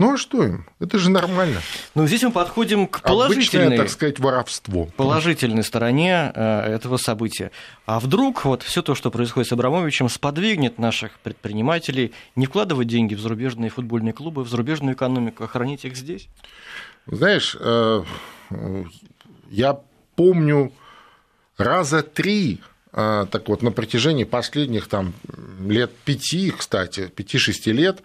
Ну 0.00 0.14
а 0.14 0.16
что 0.16 0.42
им? 0.42 0.64
Это 0.78 0.98
же 0.98 1.10
нормально. 1.10 1.60
Ну, 1.94 2.06
здесь 2.06 2.22
мы 2.22 2.32
подходим 2.32 2.86
к 2.86 3.02
положительной, 3.02 3.66
Обычное, 3.66 3.84
так 3.84 3.90
сказать, 3.90 4.18
воровство. 4.18 4.86
положительной 4.96 5.62
стороне 5.62 6.32
э, 6.34 6.74
этого 6.74 6.96
события. 6.96 7.50
А 7.84 8.00
вдруг 8.00 8.46
вот 8.46 8.62
все 8.62 8.80
то, 8.80 8.94
что 8.94 9.10
происходит 9.10 9.50
с 9.50 9.52
Абрамовичем, 9.52 10.08
сподвигнет 10.08 10.78
наших 10.78 11.18
предпринимателей 11.18 12.14
не 12.34 12.46
вкладывать 12.46 12.88
деньги 12.88 13.14
в 13.14 13.20
зарубежные 13.20 13.68
футбольные 13.68 14.14
клубы, 14.14 14.42
в 14.42 14.48
зарубежную 14.48 14.94
экономику, 14.94 15.44
а 15.44 15.48
хранить 15.48 15.84
их 15.84 15.94
здесь? 15.94 16.28
Знаешь, 17.04 17.54
э, 17.60 18.02
я 19.50 19.80
помню 20.16 20.72
раза 21.58 22.02
три 22.02 22.62
э, 22.94 23.26
так 23.30 23.46
вот, 23.50 23.60
на 23.60 23.70
протяжении 23.70 24.24
последних 24.24 24.88
там, 24.88 25.12
лет 25.62 25.94
пяти, 26.06 26.52
кстати, 26.52 27.08
пяти-шести 27.08 27.70
лет, 27.70 28.00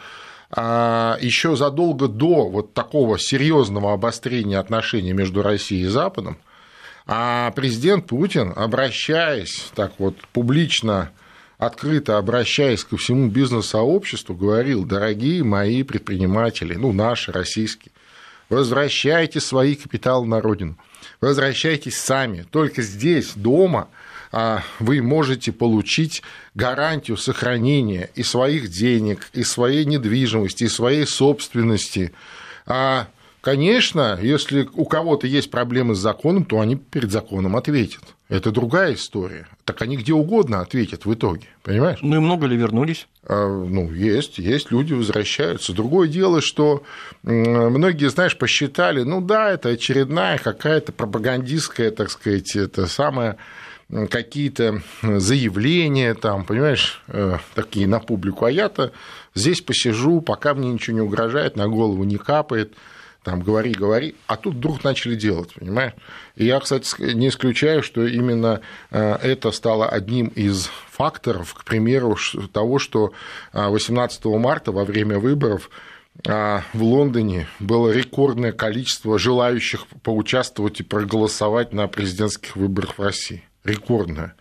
еще 0.58 1.56
задолго 1.56 2.08
до 2.08 2.48
вот 2.48 2.74
такого 2.74 3.20
серьезного 3.20 3.94
обострения 3.94 4.60
отношений 4.60 5.14
между 5.14 5.42
Россией 5.42 5.84
и 5.84 5.88
Западом, 5.88 6.38
а 7.06 7.52
президент 7.52 8.08
Путин, 8.08 8.54
обращаясь 8.56 9.70
так 9.76 9.94
вот 10.00 10.16
публично, 10.34 11.12
открыто 11.58 12.18
обращаясь 12.18 12.84
ко 12.84 12.98
всему 12.98 13.28
бизнес-сообществу, 13.28 14.36
говорил, 14.36 14.86
дорогие 14.86 15.44
мои 15.44 15.84
предприниматели, 15.84 16.76
ну, 16.76 16.94
наши, 16.94 17.32
российские, 17.32 17.92
возвращайте 18.50 19.40
свои 19.40 19.76
капиталы 19.76 20.26
на 20.26 20.42
родину, 20.42 20.78
возвращайтесь 21.22 21.98
сами, 21.98 22.46
только 22.50 22.82
здесь, 22.82 23.34
дома– 23.36 23.90
а, 23.98 24.05
вы 24.80 25.02
можете 25.02 25.52
получить 25.52 26.22
гарантию 26.54 27.18
сохранения 27.18 28.10
и 28.16 28.24
своих 28.24 28.70
денег, 28.70 29.30
и 29.34 29.44
своей 29.44 29.86
недвижимости, 29.86 30.66
и 30.66 30.70
своей 30.70 31.06
собственности. 31.06 32.14
А, 32.66 33.08
конечно, 33.42 34.20
если 34.22 34.68
у 34.74 34.86
кого-то 34.86 35.28
есть 35.28 35.52
проблемы 35.52 35.96
с 35.96 36.00
законом, 36.00 36.46
то 36.46 36.60
они 36.60 36.76
перед 36.76 37.12
законом 37.12 37.56
ответят. 37.56 38.04
Это 38.28 38.50
другая 38.50 38.96
история. 38.96 39.48
Так 39.66 39.84
они 39.84 39.98
где 39.98 40.12
угодно 40.14 40.62
ответят 40.62 41.06
в 41.06 41.14
итоге, 41.14 41.48
понимаешь? 41.62 42.00
Ну 42.02 42.16
и 42.16 42.20
много 42.20 42.48
ли 42.48 42.58
вернулись? 42.58 43.08
А, 43.24 43.48
ну, 43.48 43.92
есть, 43.92 44.40
есть, 44.40 44.72
люди 44.72 44.94
возвращаются. 44.94 45.74
Другое 45.74 46.08
дело, 46.08 46.42
что 46.42 46.82
многие, 47.22 48.10
знаешь, 48.10 48.36
посчитали, 48.36 49.04
ну 49.04 49.22
да, 49.22 49.52
это 49.52 49.70
очередная 49.70 50.40
какая-то 50.40 50.92
пропагандистская, 50.92 51.92
так 51.92 52.10
сказать, 52.10 52.56
это 52.56 52.88
самая 52.88 53.38
какие-то 54.10 54.82
заявления, 55.02 56.14
там, 56.16 56.46
понимаешь, 56.46 57.04
э, 57.08 57.38
такие 57.54 57.88
на 57.88 58.00
публику, 58.00 58.46
а 58.46 58.52
я-то 58.52 58.92
здесь 59.34 59.62
посижу, 59.62 60.22
пока 60.22 60.54
мне 60.54 60.72
ничего 60.72 60.96
не 60.96 61.02
угрожает, 61.02 61.56
на 61.56 61.68
голову 61.68 62.04
не 62.04 62.18
капает, 62.18 62.74
там, 63.24 63.42
говори, 63.42 63.72
говори, 63.72 64.16
а 64.28 64.38
тут 64.38 64.56
вдруг 64.56 64.84
начали 64.84 65.16
делать, 65.16 65.54
понимаешь? 65.56 65.94
И 66.36 66.46
я, 66.46 66.60
кстати, 66.60 67.14
не 67.14 67.30
исключаю, 67.30 67.82
что 67.82 68.06
именно 68.06 68.62
э, 68.92 69.18
это 69.22 69.52
стало 69.52 69.88
одним 69.88 70.28
из 70.28 70.70
факторов, 70.92 71.54
к 71.54 71.64
примеру, 71.64 72.18
того, 72.52 72.80
что 72.80 73.14
18 73.54 74.26
э, 74.26 74.30
марта 74.38 74.72
во 74.72 74.84
время 74.84 75.20
выборов 75.20 75.70
в 76.24 76.64
Лондоне 76.82 77.46
было 77.60 77.92
рекордное 77.92 78.54
количество 78.54 79.20
желающих 79.20 79.86
поучаствовать 80.02 80.80
и 80.80 80.84
проголосовать 80.84 81.74
на 81.74 81.90
президентских 81.90 82.56
выборах 82.56 82.98
в 82.98 83.02
России 83.02 83.44
рекордная. 83.66 84.36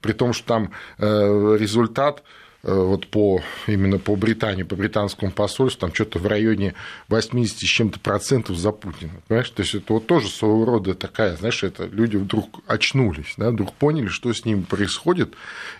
При 0.00 0.12
том, 0.12 0.34
что 0.34 0.46
там 0.46 0.72
э, 0.98 1.56
результат 1.58 2.22
э, 2.62 2.74
вот 2.74 3.06
по, 3.06 3.40
именно 3.66 3.98
по 3.98 4.16
Британии, 4.16 4.64
по 4.64 4.76
британскому 4.76 5.32
посольству, 5.32 5.80
там 5.80 5.94
что-то 5.94 6.18
в 6.18 6.26
районе 6.26 6.74
80 7.08 7.56
с 7.56 7.62
чем-то 7.62 8.00
процентов 8.00 8.58
за 8.58 8.70
Путина. 8.72 9.12
Понимаешь? 9.26 9.48
То 9.48 9.62
есть 9.62 9.74
это 9.74 9.94
вот 9.94 10.06
тоже 10.06 10.28
своего 10.28 10.66
рода 10.66 10.94
такая, 10.94 11.36
знаешь, 11.36 11.62
это 11.62 11.86
люди 11.86 12.16
вдруг 12.16 12.60
очнулись, 12.66 13.34
да, 13.38 13.50
вдруг 13.50 13.72
поняли, 13.72 14.08
что 14.08 14.30
с 14.32 14.44
ними 14.44 14.62
происходит 14.62 15.34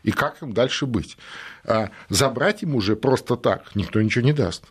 и 0.04 0.10
как 0.10 0.40
им 0.40 0.54
дальше 0.54 0.86
быть. 0.86 1.18
А 1.64 1.90
забрать 2.08 2.62
им 2.62 2.76
уже 2.76 2.96
просто 2.96 3.36
так 3.36 3.74
никто 3.74 4.00
ничего 4.00 4.24
не 4.24 4.32
даст. 4.32 4.64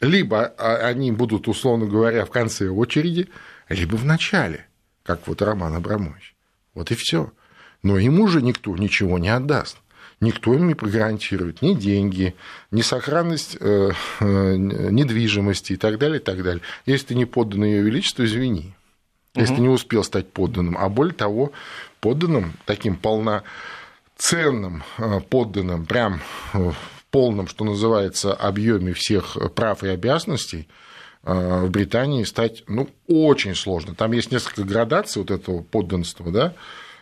Либо 0.00 0.44
а, 0.44 0.76
они 0.76 1.12
будут, 1.12 1.48
условно 1.48 1.86
говоря, 1.86 2.24
в 2.24 2.30
конце 2.30 2.68
очереди, 2.68 3.28
либо 3.68 3.96
в 3.96 4.04
начале, 4.04 4.66
как 5.02 5.26
вот 5.26 5.40
Роман 5.40 5.74
Абрамович. 5.74 6.34
Вот 6.74 6.90
и 6.90 6.94
все 6.94 7.32
но 7.82 7.98
ему 7.98 8.28
же 8.28 8.42
никто 8.42 8.76
ничего 8.76 9.18
не 9.18 9.28
отдаст. 9.28 9.78
Никто 10.20 10.52
им 10.52 10.68
не 10.68 10.74
прогарантирует 10.74 11.62
ни 11.62 11.72
деньги, 11.72 12.34
ни 12.70 12.82
сохранность 12.82 13.56
э, 13.58 13.90
э, 14.20 14.56
недвижимости 14.56 15.72
и 15.72 15.76
так 15.76 15.98
далее, 15.98 16.20
и 16.20 16.22
так 16.22 16.42
далее. 16.42 16.62
Если 16.84 17.06
ты 17.06 17.14
не 17.14 17.24
поддан 17.24 17.64
ее 17.64 17.82
величеству, 17.82 18.24
извини. 18.24 18.74
Если 19.34 19.54
угу. 19.54 19.56
ты 19.56 19.62
не 19.62 19.68
успел 19.70 20.04
стать 20.04 20.30
подданным. 20.30 20.76
А 20.76 20.90
более 20.90 21.14
того, 21.14 21.52
подданным, 22.00 22.52
таким 22.66 22.96
полноценным 22.96 24.82
э, 24.98 25.20
подданным, 25.20 25.86
прям 25.86 26.20
в 26.52 26.74
полном, 27.10 27.48
что 27.48 27.64
называется, 27.64 28.34
объеме 28.34 28.92
всех 28.92 29.38
прав 29.54 29.82
и 29.84 29.88
обязанностей, 29.88 30.68
в 31.22 31.68
Британии 31.68 32.24
стать 32.24 32.64
ну, 32.66 32.88
очень 33.06 33.54
сложно. 33.54 33.94
Там 33.94 34.12
есть 34.12 34.32
несколько 34.32 34.64
градаций 34.64 35.20
вот 35.20 35.30
этого 35.30 35.60
подданства, 35.60 36.30
да, 36.30 36.54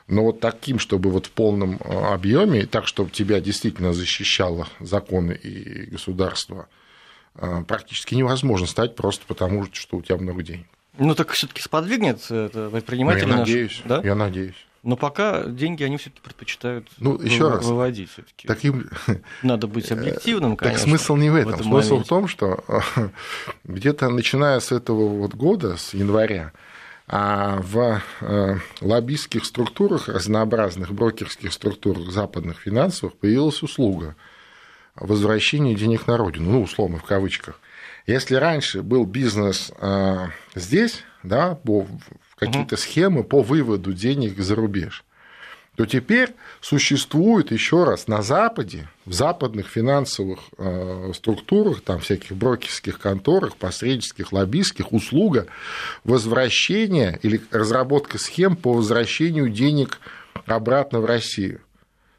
но 0.08 0.24
вот 0.24 0.40
таким, 0.40 0.78
чтобы 0.78 1.10
вот 1.10 1.26
в 1.26 1.30
полном 1.30 1.78
э, 1.84 2.12
объеме, 2.12 2.66
так, 2.66 2.86
чтобы 2.86 3.10
тебя 3.10 3.40
действительно 3.40 3.92
защищало 3.92 4.66
законы 4.80 5.32
и 5.32 5.90
государство, 5.90 6.68
э, 7.34 7.62
практически 7.66 8.14
невозможно 8.14 8.66
стать 8.66 8.96
просто 8.96 9.24
потому, 9.26 9.66
что 9.72 9.98
у 9.98 10.02
тебя 10.02 10.16
много 10.16 10.42
денег. 10.42 10.66
Ну 10.98 11.14
так 11.14 11.30
все-таки 11.30 11.62
сподвигнет 11.62 12.18
это 12.30 12.70
предприниматели 12.70 13.26
ну, 13.26 13.32
я 13.32 13.38
надеюсь, 13.38 13.82
да? 13.84 14.00
Я 14.02 14.14
надеюсь. 14.14 14.56
Но 14.82 14.96
пока 14.96 15.44
деньги 15.44 15.82
они 15.82 15.96
все-таки 15.98 16.22
предпочитают 16.22 16.88
ну, 16.98 17.20
еще 17.20 17.48
раз, 17.48 17.64
выводить 17.64 18.10
все-таки. 18.10 18.48
Таким... 18.48 18.88
Надо 19.42 19.66
быть 19.66 19.92
объективным, 19.92 20.56
конечно. 20.56 20.80
Так 20.80 20.88
смысл 20.88 21.16
не 21.16 21.28
в 21.28 21.34
этом. 21.34 21.52
В 21.52 21.54
этом 21.56 21.66
смысл 21.66 21.90
моменте. 21.90 22.06
в 22.06 22.08
том, 22.08 22.28
что 22.28 22.64
где-то 23.64 24.08
начиная 24.08 24.60
с 24.60 24.72
этого 24.72 25.08
вот 25.08 25.34
года, 25.34 25.76
с 25.76 25.92
января, 25.92 26.52
а 27.08 27.60
в 27.62 28.02
э, 28.20 28.56
лоббистских 28.82 29.46
структурах, 29.46 30.08
разнообразных 30.08 30.92
брокерских 30.92 31.52
структурах 31.54 32.10
западных 32.10 32.60
финансовых 32.60 33.16
появилась 33.16 33.62
услуга 33.62 34.14
возвращения 34.94 35.74
денег 35.74 36.06
на 36.06 36.18
родину, 36.18 36.50
ну, 36.50 36.62
условно, 36.62 36.98
в 36.98 37.04
кавычках. 37.04 37.60
Если 38.06 38.34
раньше 38.34 38.82
был 38.82 39.06
бизнес 39.06 39.72
э, 39.78 40.26
здесь, 40.54 41.02
да, 41.22 41.54
по 41.54 41.86
какие-то 42.36 42.76
схемы 42.76 43.24
по 43.24 43.42
выводу 43.42 43.94
денег 43.94 44.38
за 44.38 44.54
рубеж, 44.54 45.04
то 45.78 45.86
теперь 45.86 46.34
существует 46.60 47.52
еще 47.52 47.84
раз 47.84 48.08
на 48.08 48.20
Западе, 48.20 48.88
в 49.06 49.12
западных 49.12 49.68
финансовых 49.68 50.40
э, 50.58 51.12
структурах, 51.14 51.82
там 51.82 52.00
всяких 52.00 52.32
брокерских 52.32 52.98
конторах, 52.98 53.56
посреднических, 53.56 54.32
лоббистских, 54.32 54.92
услуга 54.92 55.46
возвращения 56.02 57.20
или 57.22 57.40
разработка 57.52 58.18
схем 58.18 58.56
по 58.56 58.72
возвращению 58.72 59.50
денег 59.50 60.00
обратно 60.46 60.98
в 60.98 61.04
Россию. 61.04 61.60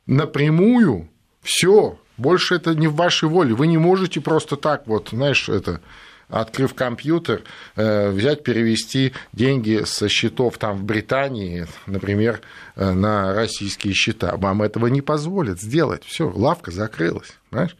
Напрямую 0.06 1.10
все, 1.42 2.00
больше 2.16 2.56
это 2.56 2.74
не 2.76 2.88
в 2.88 2.96
вашей 2.96 3.28
воле. 3.28 3.54
Вы 3.54 3.68
не 3.68 3.78
можете 3.78 4.22
просто 4.22 4.56
так 4.56 4.88
вот, 4.88 5.10
знаешь, 5.12 5.50
это 5.50 5.82
открыв 6.30 6.74
компьютер, 6.74 7.44
э, 7.76 8.10
взять, 8.12 8.44
перевести 8.44 9.14
деньги 9.34 9.84
со 9.86 10.08
счетов 10.08 10.58
там 10.58 10.78
в 10.78 10.84
Британии, 10.84 11.68
например, 11.88 12.42
э, 12.76 12.92
на 12.92 13.34
российские 13.34 13.94
счета. 13.94 14.36
Вам 14.38 14.62
этого 14.62 14.88
не 14.88 15.02
позволят 15.02 15.60
сделать. 15.60 16.04
Все, 16.06 16.30
лавка 16.30 16.72
закрылась. 16.72 17.34
Понимаешь? 17.50 17.76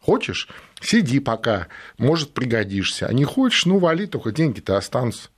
Хочешь, 0.00 0.48
сиди 0.80 1.20
пока, 1.20 1.68
может, 1.96 2.34
пригодишься. 2.34 3.06
А 3.06 3.12
не 3.12 3.24
хочешь, 3.24 3.64
ну, 3.64 3.78
вали, 3.78 4.06
только 4.06 4.32
деньги-то 4.32 4.76
останутся. 4.76 5.28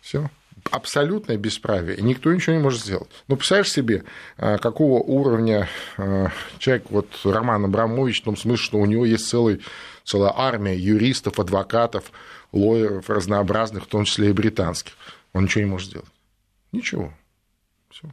Все 0.00 0.30
абсолютное 0.70 1.36
бесправие, 1.36 1.96
и 1.96 2.02
никто 2.02 2.32
ничего 2.32 2.56
не 2.56 2.62
может 2.62 2.80
сделать. 2.80 3.10
Ну, 3.28 3.36
представляешь 3.36 3.70
себе, 3.70 4.04
а, 4.38 4.58
какого 4.58 5.00
уровня 5.02 5.68
человек, 6.58 6.86
вот 6.90 7.08
Роман 7.24 7.66
Абрамович, 7.66 8.22
в 8.22 8.24
том 8.24 8.36
смысле, 8.36 8.64
что 8.64 8.78
у 8.78 8.86
него 8.86 9.04
есть 9.04 9.28
целый, 9.28 9.60
целая 10.04 10.32
армия 10.34 10.76
юристов, 10.76 11.38
адвокатов, 11.38 12.12
лоеров 12.52 13.08
разнообразных, 13.10 13.84
в 13.84 13.86
том 13.86 14.04
числе 14.04 14.30
и 14.30 14.32
британских. 14.32 14.92
Он 15.32 15.44
ничего 15.44 15.64
не 15.64 15.70
может 15.70 15.88
сделать. 15.88 16.08
Ничего. 16.72 17.12
Все. 17.90 18.08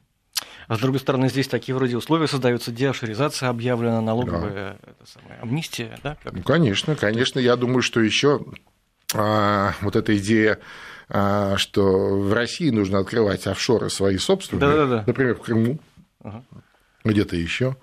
А 0.67 0.75
с 0.75 0.79
другой 0.79 0.99
стороны, 0.99 1.29
здесь 1.29 1.47
такие 1.47 1.75
вроде 1.75 1.97
условия 1.97 2.27
создаются, 2.27 2.71
деофшоризация 2.71 3.49
объявлена, 3.49 4.01
налоговая 4.01 4.77
да. 4.81 4.91
это 4.91 5.05
самое, 5.05 5.39
амнистия, 5.41 5.99
да? 6.03 6.17
Как? 6.23 6.33
Ну, 6.33 6.43
конечно, 6.43 6.95
конечно. 6.95 7.39
Я 7.39 7.55
думаю, 7.55 7.81
что 7.81 7.99
еще 7.99 8.45
а, 9.13 9.73
вот 9.81 9.95
эта 9.95 10.17
идея 10.17 10.59
а, 11.13 11.57
что 11.57 12.21
в 12.21 12.31
России 12.33 12.69
нужно 12.69 12.99
открывать 12.99 13.45
офшоры 13.45 13.89
свои 13.89 14.17
собственные, 14.17 14.61
да, 14.61 14.75
да, 14.75 14.85
да. 14.85 15.03
например, 15.05 15.35
в 15.35 15.41
Крыму, 15.41 15.77
ага. 16.23 16.43
где-то 17.03 17.35
еще. 17.35 17.75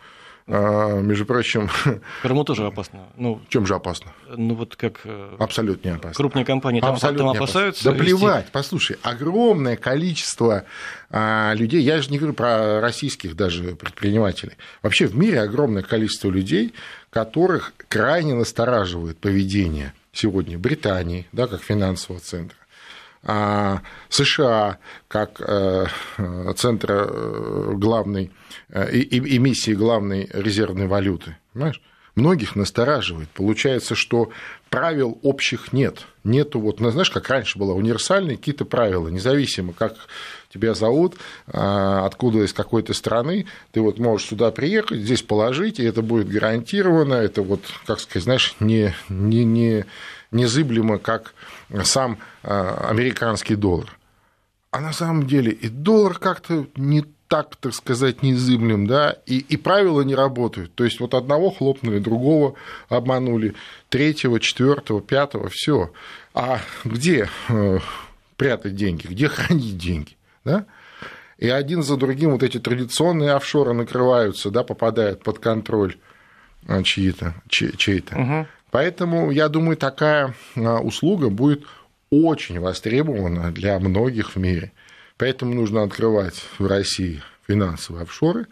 А, 0.50 1.00
между 1.00 1.26
прочим... 1.26 1.69
Крыму 2.23 2.45
тоже 2.45 2.67
опасно. 2.67 3.09
Ну, 3.17 3.40
Чем 3.49 3.67
же 3.67 3.75
опасно? 3.75 4.12
Ну, 4.35 4.55
вот 4.55 4.76
как... 4.76 5.00
Э, 5.05 5.37
Абсолютно 5.38 5.88
не 5.88 5.95
опасно. 5.95 6.14
Крупные 6.14 6.45
компании 6.45 6.81
там, 6.81 6.95
Абсолютно 6.95 7.33
там 7.33 7.37
опасаются. 7.37 7.85
Да 7.85 7.93
плевать, 7.93 8.47
послушай, 8.50 8.97
огромное 9.02 9.76
количество 9.76 10.64
а, 11.11 11.52
людей, 11.55 11.83
я 11.83 12.00
же 12.00 12.11
не 12.11 12.19
говорю 12.19 12.35
про 12.35 12.81
российских 12.81 13.37
даже 13.37 13.76
предпринимателей, 13.76 14.55
вообще 14.83 15.07
в 15.07 15.17
мире 15.17 15.43
огромное 15.43 15.83
количество 15.83 16.31
людей, 16.31 16.75
которых 17.11 17.75
крайне 17.88 18.35
настораживает 18.35 19.19
поведение 19.19 19.93
сегодня 20.12 20.59
Британии, 20.59 21.26
да, 21.33 21.47
как 21.47 21.62
финансового 21.62 22.21
центра, 22.21 22.57
США 23.22 24.78
как 25.08 25.40
э, 25.40 25.87
центра 26.56 27.06
э, 27.08 27.72
главной 27.75 28.30
э, 28.68 28.90
эмиссии 28.92 29.72
главной 29.72 30.28
резервной 30.32 30.87
валюты. 30.87 31.37
Понимаешь? 31.52 31.82
Многих 32.18 32.56
настораживает. 32.56 33.28
Получается, 33.28 33.94
что 33.94 34.30
правил 34.70 35.20
общих 35.22 35.72
нет. 35.72 36.00
Нету, 36.25 36.58
вот, 36.58 36.80
ну, 36.80 36.90
знаешь, 36.90 37.10
как 37.10 37.28
раньше 37.28 37.60
было, 37.60 37.75
универсальные 37.75 38.37
какие-то 38.37 38.64
правила, 38.64 39.06
независимо, 39.06 39.72
как 39.72 39.94
тебя 40.52 40.75
зовут, 40.75 41.14
а, 41.46 42.04
откуда 42.04 42.42
из 42.42 42.52
какой 42.52 42.82
то 42.82 42.92
страны, 42.92 43.46
ты 43.70 43.80
вот 43.80 44.00
можешь 44.00 44.26
сюда 44.26 44.50
приехать, 44.50 44.98
здесь 44.98 45.22
положить, 45.22 45.78
и 45.78 45.84
это 45.84 46.02
будет 46.02 46.28
гарантировано, 46.28 47.14
это 47.14 47.42
вот, 47.42 47.60
как 47.87 48.00
сказать, 48.00 48.25
знаешь, 48.25 48.56
не, 48.58 48.92
не, 49.08 49.44
не 49.44 49.84
незыблемо, 50.32 50.98
как 50.98 51.34
сам 51.84 52.18
а, 52.42 52.88
американский 52.90 53.54
доллар. 53.54 53.96
А 54.72 54.80
на 54.80 54.92
самом 54.92 55.28
деле 55.28 55.52
и 55.52 55.68
доллар 55.68 56.18
как-то 56.18 56.66
не 56.75 57.04
так, 57.28 57.56
так 57.56 57.75
сказать, 57.75 58.23
незыблем, 58.23 58.87
да, 58.87 59.16
и, 59.26 59.38
и 59.38 59.56
правила 59.56 60.00
не 60.00 60.14
работают. 60.14 60.75
То 60.75 60.85
есть 60.85 60.99
вот 60.99 61.14
одного 61.14 61.50
хлопнули, 61.50 61.99
другого 61.99 62.54
обманули, 62.88 63.54
третьего, 63.90 64.40
четвертого, 64.40 65.00
пятого, 65.00 65.49
все. 65.50 65.92
А 66.35 66.61
где 66.85 67.28
э, 67.49 67.78
прятать 68.37 68.75
деньги, 68.75 69.06
где 69.06 69.28
хранить 69.28 69.76
деньги, 69.76 70.16
да? 70.44 70.64
И 71.37 71.49
один 71.49 71.85
за 71.85 71.97
другим 71.97 72.32
вот 72.32 72.42
эти 72.42 72.58
традиционные 72.58 73.32
офшоры 73.32 73.73
накрываются, 73.73 74.50
да, 74.50 74.64
попадают 74.64 75.23
под 75.23 75.38
контроль 75.38 75.97
а, 76.66 76.82
чьи-то, 76.82 77.35
чей-то. 77.49 78.18
Угу. 78.18 78.47
Поэтому, 78.73 79.30
я 79.30 79.49
думаю, 79.49 79.76
такая 79.76 80.35
а, 80.56 80.80
услуга 80.80 81.30
будет 81.30 81.64
очень 82.11 82.58
востребована 82.58 83.52
для 83.52 83.78
многих 83.78 84.35
в 84.35 84.38
мире. 84.38 84.73
Поэтому 85.18 85.52
нужно 85.52 85.82
открывать 85.82 86.44
в 86.58 86.66
России 86.66 87.22
финансовые 87.46 88.04
офшоры. 88.04 88.46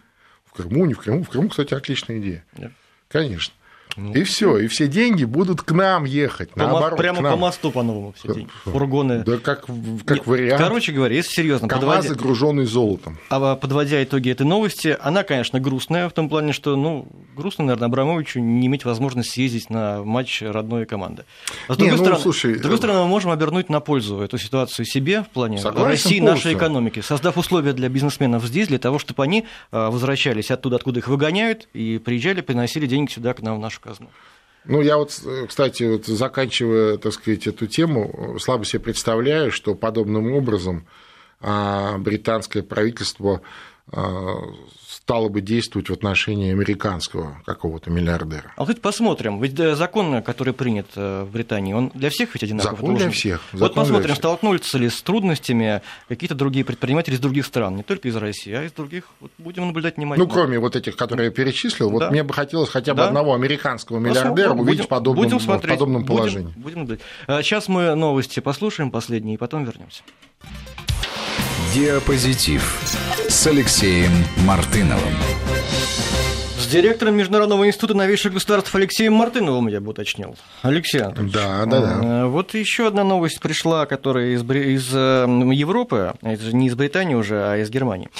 В 0.44 0.52
Крыму, 0.52 0.84
не 0.84 0.94
в 0.94 0.98
Крыму. 0.98 1.22
В 1.22 1.28
Крыму, 1.28 1.48
кстати, 1.48 1.72
отличная 1.74 2.18
идея. 2.18 2.44
Нет. 2.58 2.72
Конечно. 3.08 3.54
Ну, 3.96 4.12
и 4.12 4.24
все, 4.24 4.58
и 4.58 4.66
все 4.66 4.88
деньги 4.88 5.24
будут 5.24 5.62
к 5.62 5.72
нам 5.72 6.04
ехать. 6.04 6.50
По 6.50 6.58
наоборот, 6.60 6.98
прямо 6.98 7.22
по 7.22 7.36
мосту 7.36 7.70
по-новому 7.70 8.12
все 8.18 8.34
деньги. 8.34 8.50
Фургоны. 8.64 9.24
Да 9.24 9.38
как, 9.38 9.66
как 10.04 10.18
Нет, 10.18 10.26
вариант. 10.26 10.62
Короче 10.62 10.92
говоря, 10.92 11.16
если 11.16 11.32
серьезно. 11.32 11.66
КАМАЗы, 11.68 12.08
подводя... 12.08 12.22
груженные 12.22 12.66
золотом. 12.66 13.18
А 13.30 13.56
подводя 13.56 14.02
итоги 14.02 14.30
этой 14.30 14.46
новости, 14.46 14.96
она, 15.00 15.22
конечно, 15.22 15.60
грустная 15.60 16.08
в 16.10 16.12
том 16.12 16.28
плане, 16.28 16.52
что, 16.52 16.76
ну, 16.76 17.08
грустно, 17.34 17.64
наверное, 17.64 17.86
Абрамовичу 17.86 18.40
не 18.40 18.66
иметь 18.66 18.84
возможности 18.84 19.32
съездить 19.32 19.70
на 19.70 20.02
матч 20.04 20.42
родной 20.42 20.84
команды. 20.84 21.24
А 21.68 21.74
с 21.74 21.76
другой, 21.76 21.92
не, 21.92 21.96
ну, 21.96 22.04
стороны, 22.04 22.22
слушай, 22.22 22.56
с 22.56 22.60
другой 22.60 22.78
стороны, 22.78 23.00
мы 23.00 23.08
можем 23.08 23.30
обернуть 23.30 23.70
на 23.70 23.80
пользу 23.80 24.20
эту 24.20 24.36
ситуацию 24.36 24.84
себе 24.84 25.22
в 25.22 25.28
плане 25.28 25.58
Согласен 25.58 25.88
России, 25.88 26.18
полностью. 26.18 26.48
нашей 26.50 26.58
экономики, 26.58 27.00
создав 27.00 27.38
условия 27.38 27.72
для 27.72 27.88
бизнесменов 27.88 28.44
здесь, 28.44 28.68
для 28.68 28.78
того, 28.78 28.98
чтобы 28.98 29.22
они 29.22 29.46
а, 29.70 29.90
возвращались 29.90 30.50
оттуда, 30.50 30.76
откуда 30.76 31.00
их 31.00 31.08
выгоняют, 31.08 31.68
и 31.72 31.98
приезжали, 31.98 32.42
приносили 32.42 32.86
деньги 32.86 33.10
сюда, 33.10 33.32
к 33.32 33.40
нам, 33.40 33.56
в 33.56 33.60
нашу 33.60 33.75
казну. 33.80 34.10
Ну, 34.64 34.82
я 34.82 34.96
вот, 34.96 35.12
кстати, 35.48 35.84
вот 35.84 36.06
заканчивая, 36.06 36.96
так 36.96 37.12
сказать, 37.12 37.46
эту 37.46 37.66
тему, 37.68 38.36
слабо 38.40 38.64
себе 38.64 38.80
представляю, 38.80 39.52
что 39.52 39.76
подобным 39.76 40.32
образом 40.32 40.86
а, 41.40 41.98
британское 41.98 42.62
правительство 42.64 43.42
стало 45.06 45.28
бы 45.28 45.40
действовать 45.40 45.88
в 45.88 45.92
отношении 45.92 46.50
американского 46.50 47.40
какого-то 47.44 47.90
миллиардера. 47.90 48.52
А 48.56 48.64
вот 48.64 48.80
посмотрим, 48.80 49.40
ведь 49.40 49.56
э, 49.60 49.76
закон, 49.76 50.20
который 50.20 50.52
принят 50.52 50.88
э, 50.96 51.22
в 51.22 51.30
Британии, 51.30 51.74
он 51.74 51.92
для 51.94 52.10
всех 52.10 52.34
ведь 52.34 52.42
одинаковый? 52.42 52.76
Закон 52.76 52.90
должен... 52.90 53.08
для 53.08 53.16
всех. 53.16 53.42
Закон 53.52 53.60
вот 53.60 53.74
посмотрим, 53.74 54.06
всех. 54.06 54.16
столкнутся 54.16 54.78
ли 54.78 54.88
с 54.88 55.00
трудностями 55.02 55.82
какие-то 56.08 56.34
другие 56.34 56.64
предприниматели 56.64 57.14
из 57.14 57.20
других 57.20 57.46
стран, 57.46 57.76
не 57.76 57.84
только 57.84 58.08
из 58.08 58.16
России, 58.16 58.52
а 58.52 58.64
из 58.64 58.72
других. 58.72 59.04
Вот 59.20 59.30
будем 59.38 59.68
наблюдать 59.68 59.96
внимательно. 59.96 60.26
Ну, 60.26 60.32
кроме 60.32 60.58
вот 60.58 60.74
этих, 60.74 60.96
которые 60.96 61.26
я 61.26 61.30
перечислил, 61.30 61.88
вот 61.88 62.00
да. 62.00 62.10
мне 62.10 62.24
бы 62.24 62.34
хотелось 62.34 62.70
хотя 62.70 62.94
бы 62.94 62.98
да. 62.98 63.06
одного 63.06 63.34
американского 63.34 64.00
миллиардера 64.00 64.48
Посмотрим. 64.48 64.60
увидеть 64.60 64.86
в 64.86 64.88
подобном, 64.88 65.24
будем 65.24 65.38
смотреть. 65.38 65.76
в 65.76 65.78
подобном 65.78 66.04
положении. 66.04 66.46
Будем, 66.48 66.62
будем 66.62 66.78
наблюдать. 66.80 67.44
Сейчас 67.44 67.68
мы 67.68 67.94
новости 67.94 68.40
послушаем 68.40 68.90
последние, 68.90 69.34
и 69.34 69.38
потом 69.38 69.64
вернемся. 69.64 70.02
Диапозитив 71.76 72.80
с 73.28 73.46
Алексеем 73.46 74.10
Мартыновым. 74.46 75.12
С 76.66 76.68
директором 76.68 77.14
Международного 77.14 77.68
института 77.68 77.94
новейших 77.94 78.32
государств 78.32 78.74
Алексеем 78.74 79.12
Мартыновым 79.12 79.68
я 79.68 79.80
бы 79.80 79.90
уточнил. 79.90 80.34
Алексей 80.62 81.00
Анатольевич. 81.00 81.32
Да, 81.32 81.64
да, 81.64 81.80
да. 81.80 82.00
Э, 82.02 82.24
вот 82.26 82.54
еще 82.54 82.88
одна 82.88 83.04
новость 83.04 83.38
пришла, 83.38 83.86
которая 83.86 84.30
из, 84.30 84.42
из 84.42 84.90
э, 84.92 85.26
Европы, 85.52 86.14
это 86.22 86.56
не 86.56 86.66
из 86.66 86.74
Британии 86.74 87.14
уже, 87.14 87.36
а 87.40 87.56
из 87.58 87.70
Германии. 87.70 88.10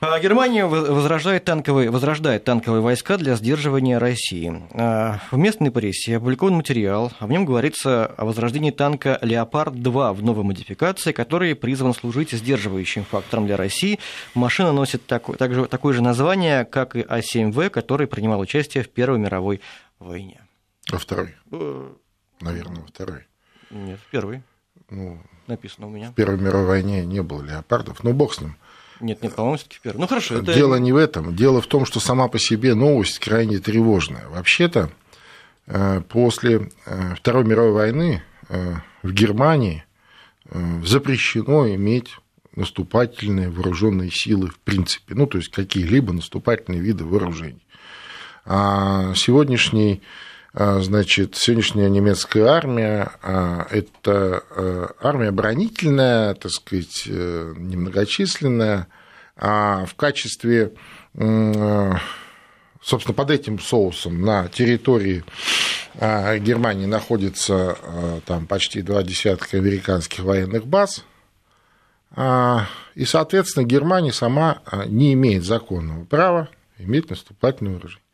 А, 0.00 0.20
Германия 0.20 0.64
возрождает 0.66 1.44
танковые, 1.44 1.90
возрождает 1.90 2.44
танковые 2.44 2.82
войска 2.82 3.16
для 3.16 3.34
сдерживания 3.34 3.98
России. 3.98 4.62
А, 4.72 5.18
в 5.32 5.38
местной 5.38 5.72
прессе 5.72 6.18
опубликован 6.18 6.54
материал, 6.54 7.10
в 7.18 7.28
нем 7.28 7.44
говорится 7.44 8.06
о 8.06 8.26
возрождении 8.26 8.70
танка 8.70 9.18
«Леопард-2» 9.22 10.12
в 10.12 10.22
новой 10.22 10.44
модификации, 10.44 11.10
который 11.12 11.56
призван 11.56 11.94
служить 11.94 12.30
сдерживающим 12.30 13.04
фактором 13.04 13.46
для 13.46 13.56
России. 13.56 13.98
Машина 14.34 14.72
носит 14.72 15.06
такое, 15.06 15.36
также, 15.36 15.64
такое 15.64 15.94
же 15.94 16.02
название, 16.02 16.64
как 16.64 16.94
и 16.94 17.00
А-7В, 17.00 17.68
который 17.88 18.06
принимал 18.06 18.38
участие 18.40 18.84
в 18.84 18.90
Первой 18.90 19.18
мировой 19.18 19.62
войне. 19.98 20.42
Во 20.92 20.98
второй? 20.98 21.34
Э, 21.50 21.90
Наверное, 22.42 22.82
во 22.82 22.86
второй. 22.86 23.26
Нет, 23.70 23.98
в 23.98 24.10
первой. 24.10 24.42
Ну, 24.90 25.18
написано 25.46 25.86
у 25.86 25.90
меня. 25.90 26.10
В 26.10 26.14
Первой 26.14 26.38
мировой 26.38 26.66
войне 26.66 27.06
не 27.06 27.22
было 27.22 27.42
леопардов, 27.42 28.04
но 28.04 28.12
бог 28.12 28.34
с 28.34 28.42
ним. 28.42 28.56
Нет, 29.00 29.22
нет, 29.22 29.34
по-моему, 29.34 29.56
все-таки 29.56 29.78
в 29.78 29.80
первой. 29.80 30.00
Ну 30.00 30.06
хорошо. 30.06 30.34
Это... 30.34 30.52
Дело 30.52 30.76
не 30.76 30.92
в 30.92 30.96
этом. 30.96 31.34
Дело 31.34 31.62
в 31.62 31.66
том, 31.66 31.86
что 31.86 31.98
сама 31.98 32.28
по 32.28 32.38
себе 32.38 32.74
новость 32.74 33.20
крайне 33.20 33.58
тревожная. 33.58 34.28
Вообще-то, 34.28 34.90
э, 35.66 36.02
после 36.10 36.68
э, 36.84 37.14
Второй 37.14 37.44
мировой 37.44 37.72
войны 37.72 38.22
в 39.02 39.12
Германии 39.12 39.84
запрещено 40.82 41.68
иметь 41.74 42.16
наступательные 42.56 43.50
вооруженные 43.50 44.10
силы 44.10 44.48
в 44.48 44.58
принципе, 44.58 45.14
ну, 45.14 45.26
то 45.26 45.38
есть 45.38 45.50
какие-либо 45.50 46.12
наступательные 46.12 46.80
виды 46.80 47.04
вооружений. 47.04 47.62
А 48.50 49.12
сегодняшний 49.14 50.02
а, 50.54 50.80
значит, 50.80 51.36
сегодняшняя 51.36 51.90
немецкая 51.90 52.46
армия 52.46 53.12
а,– 53.22 53.66
это 53.70 54.42
а, 54.50 54.90
армия 55.02 55.28
оборонительная, 55.28 56.34
так 56.34 56.50
сказать, 56.50 57.04
э, 57.06 57.54
немногочисленная, 57.58 58.88
а 59.36 59.84
в 59.84 59.94
качестве, 59.94 60.72
собственно, 62.82 63.14
под 63.14 63.30
этим 63.30 63.60
соусом 63.60 64.22
на 64.22 64.48
территории 64.48 65.22
Германии 65.94 66.86
находится 66.86 67.76
там 68.26 68.48
почти 68.48 68.82
два 68.82 69.04
десятка 69.04 69.58
американских 69.58 70.24
военных 70.24 70.66
баз, 70.66 71.04
и, 72.16 73.04
соответственно, 73.04 73.64
Германия 73.64 74.12
сама 74.12 74.60
не 74.86 75.12
имеет 75.12 75.44
законного 75.44 76.04
права 76.04 76.48
иметь 76.78 77.10
наступательное 77.10 77.74
вооружение. 77.74 78.07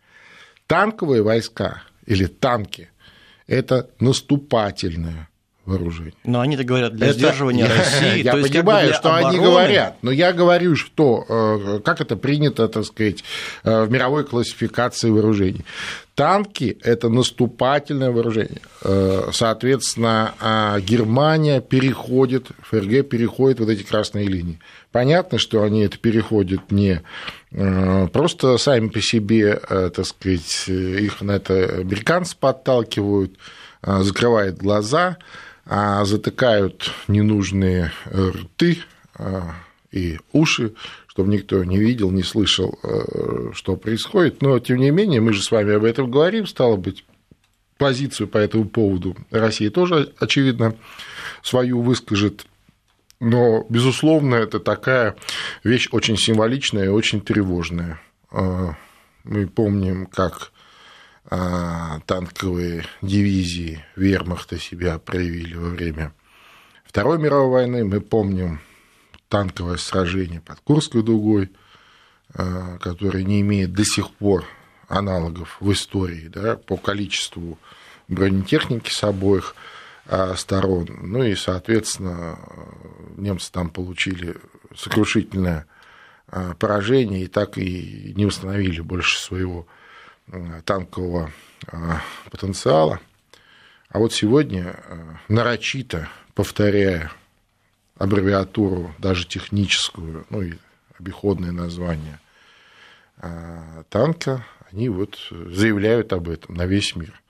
Танковые 0.67 1.23
войска 1.23 1.83
или 2.07 2.27
танки– 2.27 2.91
это 3.47 3.91
наступательное 4.01 5.29
вооружение. 5.65 6.15
Но 6.25 6.41
они-то 6.41 6.65
говорят 6.65 6.95
для 6.95 7.09
это, 7.09 7.19
сдерживания 7.19 7.67
я, 7.69 7.75
России. 7.75 8.23
Я 8.23 8.33
то 8.33 8.39
есть, 8.39 8.53
понимаю, 8.53 8.95
что 8.95 9.11
обороны... 9.11 9.29
они 9.29 9.39
говорят, 9.45 9.97
но 10.03 10.11
я 10.11 10.33
говорю, 10.33 10.77
что 10.77 11.25
э, 11.29 11.81
как 11.85 12.01
это 12.01 12.17
принято, 12.17 12.69
так 12.69 12.85
сказать, 12.85 13.25
э, 13.63 13.85
в 13.85 13.91
мировой 13.91 14.25
классификации 14.25 15.11
вооружений. 15.11 15.65
Танки– 16.15 16.79
это 16.83 17.09
наступательное 17.09 18.11
вооружение. 18.11 18.61
Э, 18.83 19.31
соответственно, 19.33 20.35
а 20.41 20.79
Германия 20.81 21.61
переходит, 21.61 22.49
ФРГ 22.63 23.09
переходит 23.09 23.61
вот 23.61 23.69
эти 23.69 23.83
красные 23.83 24.27
линии. 24.27 24.61
Понятно, 24.93 25.39
что 25.39 25.63
они 25.63 25.81
это 25.83 25.99
переходят 25.99 26.71
не 26.71 27.03
просто 28.13 28.59
сами 28.59 28.89
по 28.89 29.01
себе, 29.01 29.57
так 29.57 30.05
сказать, 30.05 30.69
их 30.69 31.21
на 31.21 31.33
это 31.33 31.81
американцы 31.81 32.37
подталкивают, 32.37 33.39
закрывают 33.83 34.59
глаза– 34.59 35.19
а 35.67 36.05
затыкают 36.05 36.91
ненужные 37.09 37.93
э, 38.07 38.31
рты 38.31 38.79
и 39.91 40.19
уши, 40.33 40.75
чтобы 41.07 41.33
никто 41.33 41.63
не 41.65 41.79
видел, 41.79 42.11
не 42.11 42.23
слышал, 42.23 42.79
э, 42.83 43.51
что 43.55 43.77
происходит. 43.77 44.43
Но, 44.43 44.59
тем 44.59 44.79
не 44.79 44.91
менее, 44.91 45.21
мы 45.21 45.33
же 45.33 45.43
с 45.43 45.51
вами 45.51 45.75
об 45.75 45.85
этом 45.85 46.11
говорим, 46.11 46.47
стало 46.47 46.77
быть, 46.77 47.05
позицию 47.79 48.29
по 48.29 48.39
этому 48.39 48.67
поводу 48.67 49.17
Россия 49.31 49.71
тоже, 49.71 50.13
очевидно, 50.19 50.77
свою 51.43 51.81
выскажет. 51.81 52.47
Но, 53.21 53.65
безусловно, 53.69 54.35
это 54.35 54.61
такая 54.61 55.17
вещь 55.63 55.89
очень 55.93 56.17
символичная 56.17 56.85
и 56.85 56.89
очень 56.89 57.21
тревожная. 57.21 58.01
А, 58.31 58.75
мы 59.23 59.47
помним, 59.47 60.07
как 60.07 60.53
а, 61.27 62.01
танковые 62.07 62.85
дивизии 63.01 63.85
вермахта 63.97 64.59
себя 64.59 64.99
проявили 64.99 65.55
во 65.55 65.71
время 65.71 66.13
Второй 66.85 67.19
мировой 67.19 67.51
войны. 67.51 67.85
Мы 67.85 68.01
помним 68.01 68.61
танковое 69.29 69.79
сражение 69.79 70.41
под 70.41 70.61
Курской 70.61 71.03
дугой, 71.03 71.51
а, 72.35 72.79
которое 72.79 73.25
не 73.25 73.41
имеет 73.41 73.73
до 73.73 73.85
сих 73.85 74.11
пор 74.11 74.45
аналогов 74.89 75.57
в 75.61 75.73
истории 75.73 76.29
да, 76.29 76.57
по 76.57 76.77
количеству 76.77 77.59
бронетехники 78.09 78.91
с 78.91 79.03
обоих 79.03 79.55
сторон. 80.37 80.89
Ну 81.03 81.23
и, 81.23 81.35
соответственно, 81.35 82.39
немцы 83.17 83.51
там 83.51 83.71
получили 83.71 84.37
сокрушительное 84.77 85.67
поражение 86.59 87.25
и 87.25 87.27
так 87.27 87.59
и 87.59 88.13
не 88.17 88.27
восстановили 88.27 88.81
больше 88.81 89.19
своего 89.19 89.67
Э, 90.33 90.63
танкового 90.65 91.31
потенциала. 92.31 93.01
А 93.89 93.99
вот 93.99 94.13
сегодня, 94.13 94.77
нарочито 95.29 96.09
повторяя 96.35 97.11
аббревиатуру, 97.97 98.95
даже 98.99 99.27
техническую, 99.27 100.27
ну 100.31 100.43
и 100.43 100.55
обиходное 100.99 101.53
название 101.53 102.19
танка, 103.89 104.45
они 104.71 104.91
вот 104.91 105.17
заявляют 105.31 106.13
об 106.13 106.29
этом 106.29 106.55
на 106.55 106.67
весь 106.67 106.95
мир. 106.97 107.23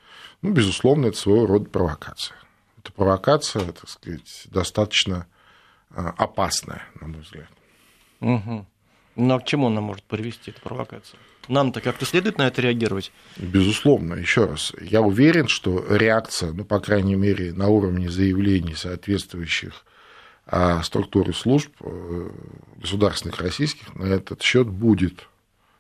Ну, 0.43 0.53
безусловно, 0.53 1.07
это 1.07 1.19
своего 1.19 1.47
рода 1.47 1.69
провокация. 1.69 2.37
Это 2.85 2.93
провокация, 2.93 3.73
так 3.73 3.89
сказать, 3.89 4.47
достаточно 4.51 5.27
опасная, 5.89 6.83
на 7.01 7.09
мой 7.09 7.23
взгляд. 7.23 7.49
Угу. 8.21 8.67
Но 9.17 9.41
к 9.41 9.45
чему 9.45 9.69
она 9.69 9.81
может 9.81 10.05
привести, 10.05 10.51
эта 10.51 10.61
провокация? 10.61 11.19
Нам-то 11.49 11.81
как-то 11.81 12.05
следует 12.05 12.39
на 12.39 12.47
это 12.47 12.63
реагировать? 12.63 13.13
Безусловно, 13.37 14.15
еще 14.15 14.47
раз. 14.47 14.73
Я 14.81 15.03
уверен, 15.03 15.49
что 15.49 15.85
реакция, 15.89 16.53
ну, 16.53 16.65
по 16.65 16.81
крайней 16.81 17.17
мере, 17.17 17.53
на 17.53 17.69
уровне 17.69 18.11
заявлений 18.11 18.75
соответствующих 18.75 19.85
а, 20.47 20.83
структур 20.83 21.31
и 21.31 21.33
служб 21.33 21.71
э, 21.81 22.31
государственных 22.77 23.41
российских 23.41 23.95
на 23.95 24.05
этот 24.05 24.43
счет 24.43 24.69
будет 24.69 25.27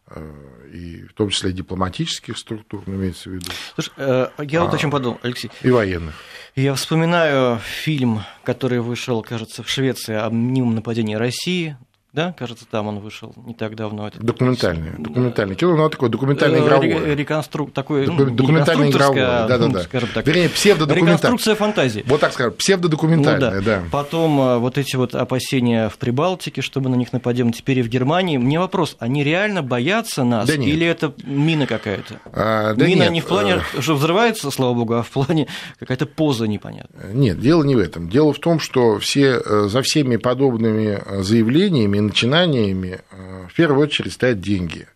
э, 0.08 0.70
и 0.72 1.02
в 1.02 1.12
том 1.12 1.28
числе 1.28 1.52
дипломатических 1.52 2.38
структур, 2.38 2.82
имеется 2.86 3.28
в 3.28 3.34
виду. 3.34 3.50
Слушай, 3.74 3.92
э, 3.98 4.28
я 4.38 4.62
вот 4.62 4.72
а, 4.72 4.76
о 4.76 4.78
чем 4.78 4.90
подумал, 4.90 5.20
Алексей. 5.22 5.50
И 5.62 5.70
военных. 5.70 6.14
Я 6.56 6.76
вспоминаю 6.76 7.58
фильм, 7.58 8.20
который 8.44 8.78
вышел, 8.80 9.22
кажется, 9.22 9.64
в 9.64 9.68
Швеции 9.68 10.14
о 10.14 10.30
мнимом 10.30 10.76
нападении 10.76 11.16
России 11.16 11.76
да, 12.14 12.32
кажется, 12.38 12.64
там 12.70 12.86
он 12.86 13.00
вышел 13.00 13.34
не 13.44 13.54
так 13.54 13.74
давно. 13.74 14.06
Это 14.06 14.22
документальный, 14.22 14.92
да. 14.96 15.02
документальный. 15.02 15.56
Что 15.56 15.72
оно 15.72 15.88
такое? 15.88 16.10
Документальный 16.10 16.60
э, 16.60 16.64
игровой. 16.64 17.14
Реконструк... 17.16 17.72
Такой, 17.72 18.06
ну, 18.06 18.30
документальный 18.30 18.90
игровой, 18.90 19.16
да, 19.16 19.48
да, 19.48 19.66
да. 19.66 19.82
Скажем 19.82 20.08
так. 20.14 20.24
Вернее, 20.24 20.48
псевдодокументальный. 20.48 21.16
Реконструкция 21.16 21.56
фантазии. 21.56 22.04
Вот 22.06 22.20
так 22.20 22.32
скажем, 22.32 22.52
псевдодокументальная, 22.52 23.56
ну, 23.56 23.62
да. 23.62 23.80
да. 23.80 23.82
Потом 23.90 24.40
э, 24.40 24.58
вот 24.58 24.78
эти 24.78 24.94
вот 24.94 25.16
опасения 25.16 25.88
в 25.88 25.98
Прибалтике, 25.98 26.62
чтобы 26.62 26.88
на 26.88 26.94
них 26.94 27.12
нападем, 27.12 27.52
теперь 27.52 27.80
и 27.80 27.82
в 27.82 27.88
Германии. 27.88 28.36
Мне 28.36 28.60
вопрос, 28.60 28.94
они 29.00 29.24
реально 29.24 29.64
боятся 29.64 30.22
нас 30.22 30.46
да 30.46 30.56
нет. 30.56 30.68
или 30.68 30.86
это 30.86 31.12
мина 31.24 31.66
какая-то? 31.66 32.20
А, 32.26 32.74
да 32.74 32.86
мина 32.86 33.02
нет. 33.02 33.10
не 33.10 33.20
в 33.22 33.26
плане, 33.26 33.60
э. 33.74 33.80
что 33.80 33.96
взрывается, 33.96 34.52
слава 34.52 34.72
богу, 34.74 34.94
а 34.94 35.02
в 35.02 35.10
плане 35.10 35.48
какая-то 35.80 36.06
поза 36.06 36.46
непонятная. 36.46 37.12
Нет, 37.12 37.40
дело 37.40 37.64
не 37.64 37.74
в 37.74 37.80
этом. 37.80 38.08
Дело 38.08 38.32
в 38.32 38.38
том, 38.38 38.60
что 38.60 39.00
все, 39.00 39.40
за 39.68 39.82
всеми 39.82 40.14
подобными 40.14 41.02
заявлениями 41.20 42.03
начинаниями 42.06 43.00
э, 43.10 43.46
в 43.50 43.54
первую 43.54 43.82
очередь 43.82 44.12
стоят 44.12 44.40
деньги. 44.40 44.86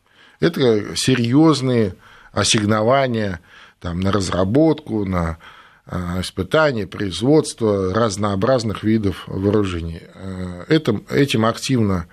Это 0.41 0.97
серьезные 0.97 1.95
ассигнования 2.33 3.41
там, 3.81 4.01
на 4.01 4.13
разработку, 4.13 5.05
на 5.05 5.39
э, 5.87 6.21
испытания, 6.21 6.87
производство 6.87 7.93
разнообразных 7.93 8.83
видов 8.83 9.25
вооружений. 9.27 10.03
Э, 10.15 10.65
этим, 10.69 11.05
этим 11.11 11.45
активно 11.45 12.07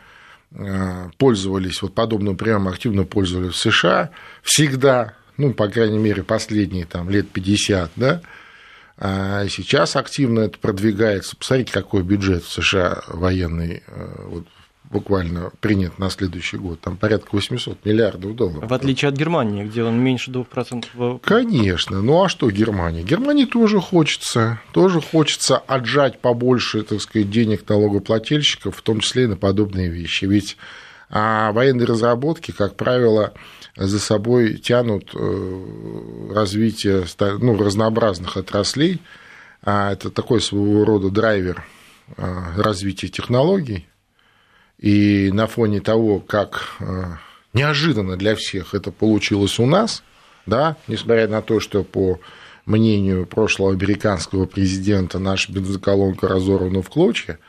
пользовались, 1.17 1.81
вот 1.81 1.93
подобным 1.93 2.37
приемом 2.37 2.69
активно 2.69 3.03
пользовались 3.03 3.55
в 3.55 3.57
США 3.57 4.11
всегда, 4.41 5.15
ну, 5.35 5.53
по 5.53 5.67
крайней 5.67 5.97
мере, 5.97 6.23
последние 6.23 6.85
там, 6.85 7.09
лет 7.09 7.29
50, 7.29 7.91
да, 7.97 8.21
а 8.97 9.45
сейчас 9.49 9.97
активно 9.97 10.41
это 10.41 10.57
продвигается. 10.57 11.35
Посмотрите, 11.35 11.73
какой 11.73 12.03
бюджет 12.03 12.43
в 12.43 12.53
США 12.53 13.01
военный 13.07 13.83
вот, 14.27 14.47
буквально 14.89 15.51
принят 15.59 15.99
на 15.99 16.09
следующий 16.09 16.57
год, 16.57 16.79
там 16.79 16.97
порядка 16.97 17.29
800 17.33 17.83
миллиардов 17.85 18.35
долларов. 18.35 18.69
В 18.69 18.73
отличие 18.73 19.09
от 19.09 19.15
Германии, 19.15 19.65
где 19.65 19.83
он 19.83 19.99
меньше 19.99 20.31
2%. 20.31 21.19
Конечно, 21.23 22.01
ну 22.01 22.23
а 22.23 22.29
что 22.29 22.49
Германия? 22.51 23.03
Германии 23.03 23.45
тоже 23.45 23.81
хочется, 23.81 24.59
тоже 24.71 25.01
хочется 25.01 25.57
отжать 25.57 26.19
побольше, 26.19 26.83
так 26.83 27.01
сказать, 27.01 27.29
денег 27.29 27.67
налогоплательщиков, 27.67 28.75
в 28.75 28.81
том 28.81 28.99
числе 28.99 29.23
и 29.23 29.27
на 29.27 29.37
подобные 29.37 29.89
вещи. 29.89 30.25
Ведь 30.25 30.57
а 31.09 31.51
военные 31.51 31.85
разработки, 31.85 32.51
как 32.51 32.75
правило, 32.75 33.33
за 33.75 33.99
собой 33.99 34.57
тянут 34.57 35.11
э, 35.13 36.31
развитие 36.33 37.05
ну, 37.19 37.57
разнообразных 37.57 38.37
отраслей. 38.37 39.01
А 39.61 39.93
это 39.93 40.09
такой 40.09 40.41
своего 40.41 40.85
рода 40.85 41.09
драйвер 41.09 41.63
а, 42.17 42.53
развития 42.55 43.07
технологий, 43.07 43.87
и 44.77 45.31
на 45.31 45.47
фоне 45.47 45.79
того, 45.79 46.19
как 46.19 46.75
э, 46.79 47.03
неожиданно 47.53 48.17
для 48.17 48.35
всех 48.35 48.73
это 48.73 48.91
получилось 48.91 49.59
у 49.59 49.65
нас, 49.65 50.03
да, 50.45 50.75
несмотря 50.87 51.27
на 51.27 51.41
то, 51.41 51.59
что 51.59 51.83
по 51.83 52.19
мнению 52.65 53.25
прошлого 53.25 53.71
американского 53.71 54.45
президента 54.45 55.19
наша 55.19 55.51
бензоколонка 55.51 56.27
разорвана 56.27 56.81
в 56.81 56.89
клочья, 56.89 57.39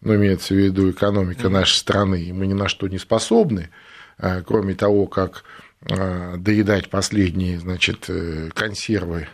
но 0.00 0.14
имеется 0.14 0.54
в 0.54 0.58
виду 0.58 0.90
экономика 0.90 1.48
нашей 1.48 1.76
страны, 1.76 2.22
и 2.22 2.32
мы 2.32 2.46
ни 2.46 2.52
на 2.52 2.68
что 2.68 2.86
не 2.86 2.98
способны, 2.98 3.70
э, 4.18 4.42
кроме 4.42 4.74
того, 4.74 5.06
как 5.06 5.44
э, 5.88 6.36
доедать 6.36 6.90
последние 6.90 7.58
значит, 7.58 8.08
консервы, 8.54 9.28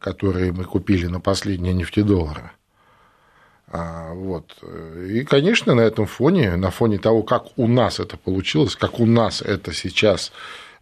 которые 0.00 0.52
мы 0.52 0.62
купили 0.62 1.06
на 1.06 1.18
последние 1.18 1.74
нефтедоллары. 1.74 2.52
А, 3.70 4.12
вот. 4.14 4.56
И, 5.08 5.24
конечно, 5.24 5.74
на 5.74 5.82
этом 5.82 6.06
фоне, 6.06 6.56
на 6.56 6.70
фоне 6.70 6.98
того, 6.98 7.22
как 7.22 7.58
у 7.58 7.66
нас 7.66 8.00
это 8.00 8.16
получилось, 8.16 8.76
как 8.76 8.98
у 8.98 9.06
нас 9.06 9.42
это 9.42 9.72
сейчас 9.74 10.32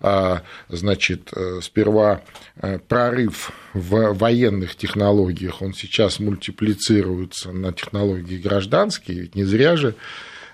а, 0.00 0.42
значит, 0.68 1.30
э, 1.34 1.60
сперва 1.62 2.20
э, 2.56 2.78
прорыв 2.78 3.50
в 3.72 4.12
военных 4.12 4.76
технологиях, 4.76 5.62
он 5.62 5.72
сейчас 5.72 6.20
мультиплицируется 6.20 7.50
на 7.50 7.72
технологии 7.72 8.36
гражданские, 8.36 9.22
ведь 9.22 9.34
не 9.34 9.44
зря 9.44 9.76
же 9.76 9.94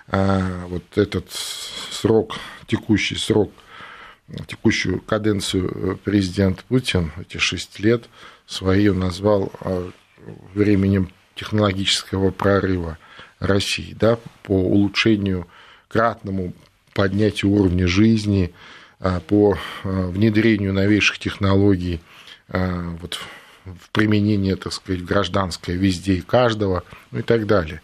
а, 0.07 0.65
вот 0.69 0.83
этот 0.95 1.29
срок, 1.91 2.35
текущий 2.67 3.15
срок 3.15 3.51
текущую 4.47 5.01
каденцию 5.01 5.99
президент 6.03 6.63
Путин, 6.63 7.11
эти 7.19 7.37
шесть 7.37 7.79
лет, 7.79 8.05
свои 8.47 8.89
назвал 8.89 9.51
временем 10.53 11.09
технологического 11.35 12.31
прорыва 12.31 12.97
России, 13.39 13.95
да, 13.99 14.17
по 14.43 14.51
улучшению, 14.53 15.47
кратному 15.87 16.53
поднятию 16.93 17.51
уровня 17.51 17.87
жизни, 17.87 18.53
по 19.27 19.57
внедрению 19.83 20.73
новейших 20.73 21.19
технологий 21.19 22.01
вот, 22.47 23.19
в 23.65 23.89
применение, 23.91 24.55
так 24.55 24.73
сказать, 24.73 25.03
гражданское 25.03 25.75
везде 25.75 26.15
и 26.15 26.21
каждого, 26.21 26.83
ну 27.11 27.19
и 27.19 27.21
так 27.21 27.45
далее. 27.47 27.81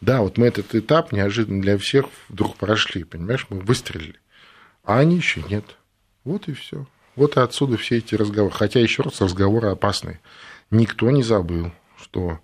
Да, 0.00 0.20
вот 0.22 0.38
мы 0.38 0.46
этот 0.46 0.74
этап 0.74 1.12
неожиданно 1.12 1.60
для 1.60 1.76
всех 1.78 2.06
вдруг 2.28 2.56
прошли, 2.56 3.04
понимаешь, 3.04 3.46
мы 3.50 3.60
выстрелили, 3.60 4.18
а 4.84 4.98
они 5.00 5.16
еще 5.16 5.42
нет. 5.48 5.64
Вот 6.24 6.48
и 6.48 6.52
все. 6.52 6.86
Вот 7.16 7.36
и 7.36 7.40
отсюда 7.40 7.76
все 7.76 7.98
эти 7.98 8.14
разговоры. 8.14 8.54
Хотя, 8.54 8.80
еще 8.80 9.02
раз, 9.02 9.20
разговоры 9.20 9.68
опасные. 9.68 10.20
Никто 10.70 11.10
не 11.10 11.22
забыл, 11.22 11.72
что 12.00 12.38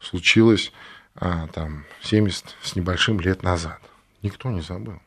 случилось 0.00 0.72
а, 1.14 1.46
там 1.48 1.84
70 2.02 2.56
с 2.62 2.76
небольшим 2.76 3.20
лет 3.20 3.42
назад. 3.42 3.80
Никто 4.22 4.50
не 4.50 4.60
забыл. 4.60 5.00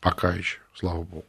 Пока 0.00 0.32
еще, 0.32 0.58
слава 0.74 1.02
богу. 1.02 1.26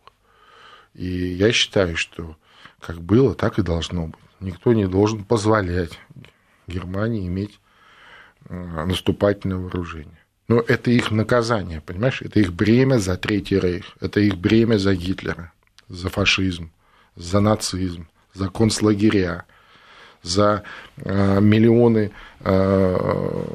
И 0.94 1.08
я 1.08 1.52
считаю, 1.52 1.98
что 1.98 2.38
как 2.80 3.02
было, 3.02 3.36
так 3.36 3.60
и 3.60 3.64
должно 3.64 4.08
быть 4.08 4.20
никто 4.40 4.74
не 4.74 4.88
должен 4.88 5.24
позволять 5.24 6.00
Германии 6.68 7.28
иметь 7.28 7.60
э, 8.48 8.86
наступательное 8.86 9.58
вооружение. 9.58 10.18
Но 10.48 10.60
это 10.60 10.92
их 10.92 11.12
наказание, 11.12 11.82
понимаешь? 11.82 12.22
Это 12.22 12.40
их 12.40 12.54
бремя 12.54 12.98
за 12.98 13.18
Третий 13.18 13.60
Рейх, 13.60 13.98
это 14.00 14.20
их 14.20 14.38
бремя 14.38 14.78
за 14.78 14.96
Гитлера, 14.96 15.52
за 15.88 16.10
фашизм, 16.10 16.72
за 17.16 17.40
нацизм, 17.40 18.08
за 18.34 18.50
концлагеря, 18.50 19.46
за 20.22 20.64
э, 20.98 21.40
миллионы 21.40 22.12
э, 22.42 23.54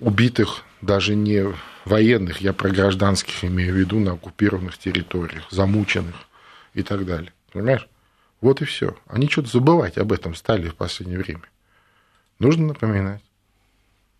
убитых 0.00 0.64
даже 0.80 1.14
не 1.14 1.46
военных, 1.84 2.40
я 2.40 2.52
про 2.52 2.70
гражданских 2.70 3.44
имею 3.44 3.74
в 3.74 3.76
виду, 3.76 3.98
на 3.98 4.12
оккупированных 4.12 4.78
территориях, 4.78 5.46
замученных 5.50 6.14
и 6.74 6.82
так 6.82 7.04
далее. 7.04 7.32
Понимаешь? 7.52 7.88
Вот 8.40 8.62
и 8.62 8.64
все. 8.64 8.96
Они 9.06 9.28
что-то 9.28 9.48
забывать 9.48 9.98
об 9.98 10.12
этом 10.12 10.34
стали 10.34 10.68
в 10.68 10.74
последнее 10.74 11.18
время. 11.18 11.42
Нужно 12.38 12.68
напоминать. 12.68 13.22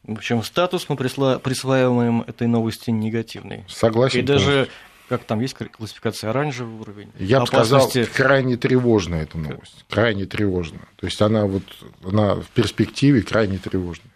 В 0.03 0.13
общем, 0.13 0.43
статус 0.43 0.87
мы 0.89 0.97
присваиваем 0.97 2.23
этой 2.23 2.47
новости 2.47 2.91
негативный. 2.91 3.65
Согласен. 3.69 4.21
И 4.21 4.23
даже, 4.23 4.69
как 5.11 5.25
там 5.25 5.41
есть 5.41 5.55
классификация, 5.55 6.31
оранжевый 6.31 6.81
уровень. 6.81 7.11
Я 7.19 7.41
бы 7.41 7.47
сказал, 7.49 7.91
крайне 8.15 8.57
тревожная 8.57 9.25
эта 9.25 9.37
новость. 9.39 9.85
Крайне 9.91 10.25
тревожная. 10.25 10.87
То 10.97 11.07
есть 11.07 11.21
она 11.21 11.47
вот 11.47 11.65
она 12.05 12.37
в 12.37 12.47
перспективе 12.55 13.23
крайне 13.23 13.59
тревожная. 13.59 14.13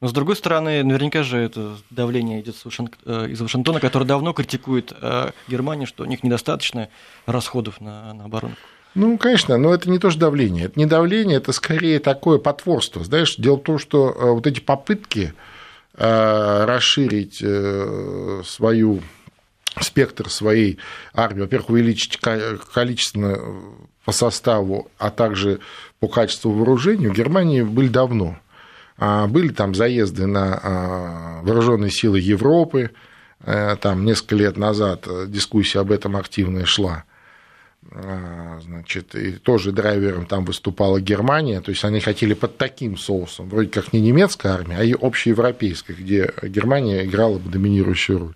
Но, 0.00 0.08
с 0.08 0.12
другой 0.12 0.34
стороны, 0.34 0.82
наверняка 0.82 1.22
же 1.22 1.38
это 1.38 1.76
давление 1.90 2.40
идет 2.40 2.56
э, 3.06 3.28
из 3.28 3.40
Вашингтона, 3.40 3.78
который 3.78 4.02
давно 4.02 4.32
критикует 4.32 4.92
э, 5.00 5.30
Германию, 5.46 5.86
что 5.86 6.02
у 6.02 6.06
них 6.06 6.24
недостаточно 6.24 6.88
расходов 7.24 7.80
на, 7.80 8.12
на 8.12 8.24
оборону. 8.24 8.56
Ну, 8.96 9.16
конечно, 9.18 9.56
но 9.58 9.72
это 9.72 9.88
не 9.88 10.00
то 10.00 10.10
же 10.10 10.18
давление. 10.18 10.64
Это 10.64 10.76
не 10.76 10.86
давление, 10.86 11.36
это 11.36 11.52
скорее 11.52 12.00
такое 12.00 12.38
потворство. 12.38 13.04
Знаешь, 13.04 13.36
дело 13.36 13.58
в 13.58 13.62
том, 13.62 13.78
что 13.78 14.10
э, 14.10 14.30
вот 14.32 14.44
эти 14.48 14.58
попытки 14.58 15.34
расширить 15.94 17.44
свою 18.48 19.02
спектр 19.80 20.28
своей 20.28 20.78
армии, 21.14 21.42
во-первых, 21.42 21.70
увеличить 21.70 22.18
количественно 22.18 23.38
по 24.04 24.12
составу, 24.12 24.90
а 24.98 25.10
также 25.10 25.60
по 26.00 26.08
качеству 26.08 26.52
вооружения 26.52 27.08
в 27.08 27.14
Германии 27.14 27.62
были 27.62 27.88
давно. 27.88 28.38
А, 28.98 29.26
были 29.26 29.48
там 29.48 29.74
заезды 29.74 30.26
на 30.26 30.60
а, 30.62 31.42
вооруженные 31.42 31.90
силы 31.90 32.20
Европы, 32.20 32.90
там 33.80 34.04
несколько 34.04 34.36
лет 34.36 34.56
назад 34.56 35.08
дискуссия 35.26 35.80
об 35.80 35.90
этом 35.90 36.14
активная 36.14 36.64
шла. 36.64 37.02
А, 37.90 38.60
значит, 38.62 39.14
и 39.16 39.32
тоже 39.32 39.72
драйвером 39.72 40.26
там 40.26 40.44
выступала 40.44 41.00
Германия, 41.00 41.60
то 41.60 41.70
есть 41.70 41.84
они 41.84 42.00
хотели 42.00 42.34
под 42.34 42.56
таким 42.56 42.96
соусом, 42.96 43.48
вроде 43.48 43.68
как 43.68 43.92
не 43.92 44.00
немецкая 44.00 44.52
армия, 44.52 44.76
а 44.78 44.84
и 44.84 44.94
общеевропейская, 44.94 45.96
где 45.96 46.32
Германия 46.42 47.04
играла 47.04 47.38
бы 47.38 47.50
доминирующую 47.50 48.18
роль. 48.18 48.34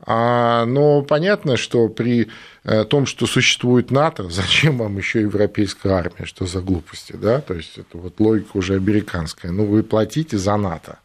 А, 0.00 0.64
но 0.64 1.02
понятно, 1.02 1.56
что 1.56 1.88
при 1.88 2.28
э, 2.64 2.84
том, 2.84 3.06
что 3.06 3.26
существует 3.26 3.90
НАТО, 3.90 4.24
зачем 4.30 4.78
вам 4.78 4.96
еще 4.96 5.20
европейская 5.20 5.90
армия, 5.90 6.24
что 6.24 6.46
за 6.46 6.60
глупости, 6.60 7.12
да? 7.12 7.40
То 7.40 7.54
есть 7.54 7.78
это 7.78 7.98
вот 7.98 8.20
логика 8.20 8.56
уже 8.56 8.74
американская. 8.74 9.50
Ну, 9.50 9.66
вы 9.66 9.82
платите 9.82 10.38
за 10.38 10.56
НАТО, 10.56 10.98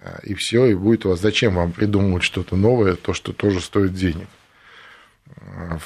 э, 0.00 0.18
и 0.24 0.34
все, 0.34 0.66
и 0.66 0.74
будет 0.74 1.06
у 1.06 1.10
вас. 1.10 1.20
Зачем 1.20 1.54
вам 1.54 1.72
придумывать 1.72 2.24
что-то 2.24 2.56
новое, 2.56 2.96
то, 2.96 3.12
что 3.14 3.32
тоже 3.32 3.60
стоит 3.60 3.94
денег? 3.94 4.28
А, 5.38 5.78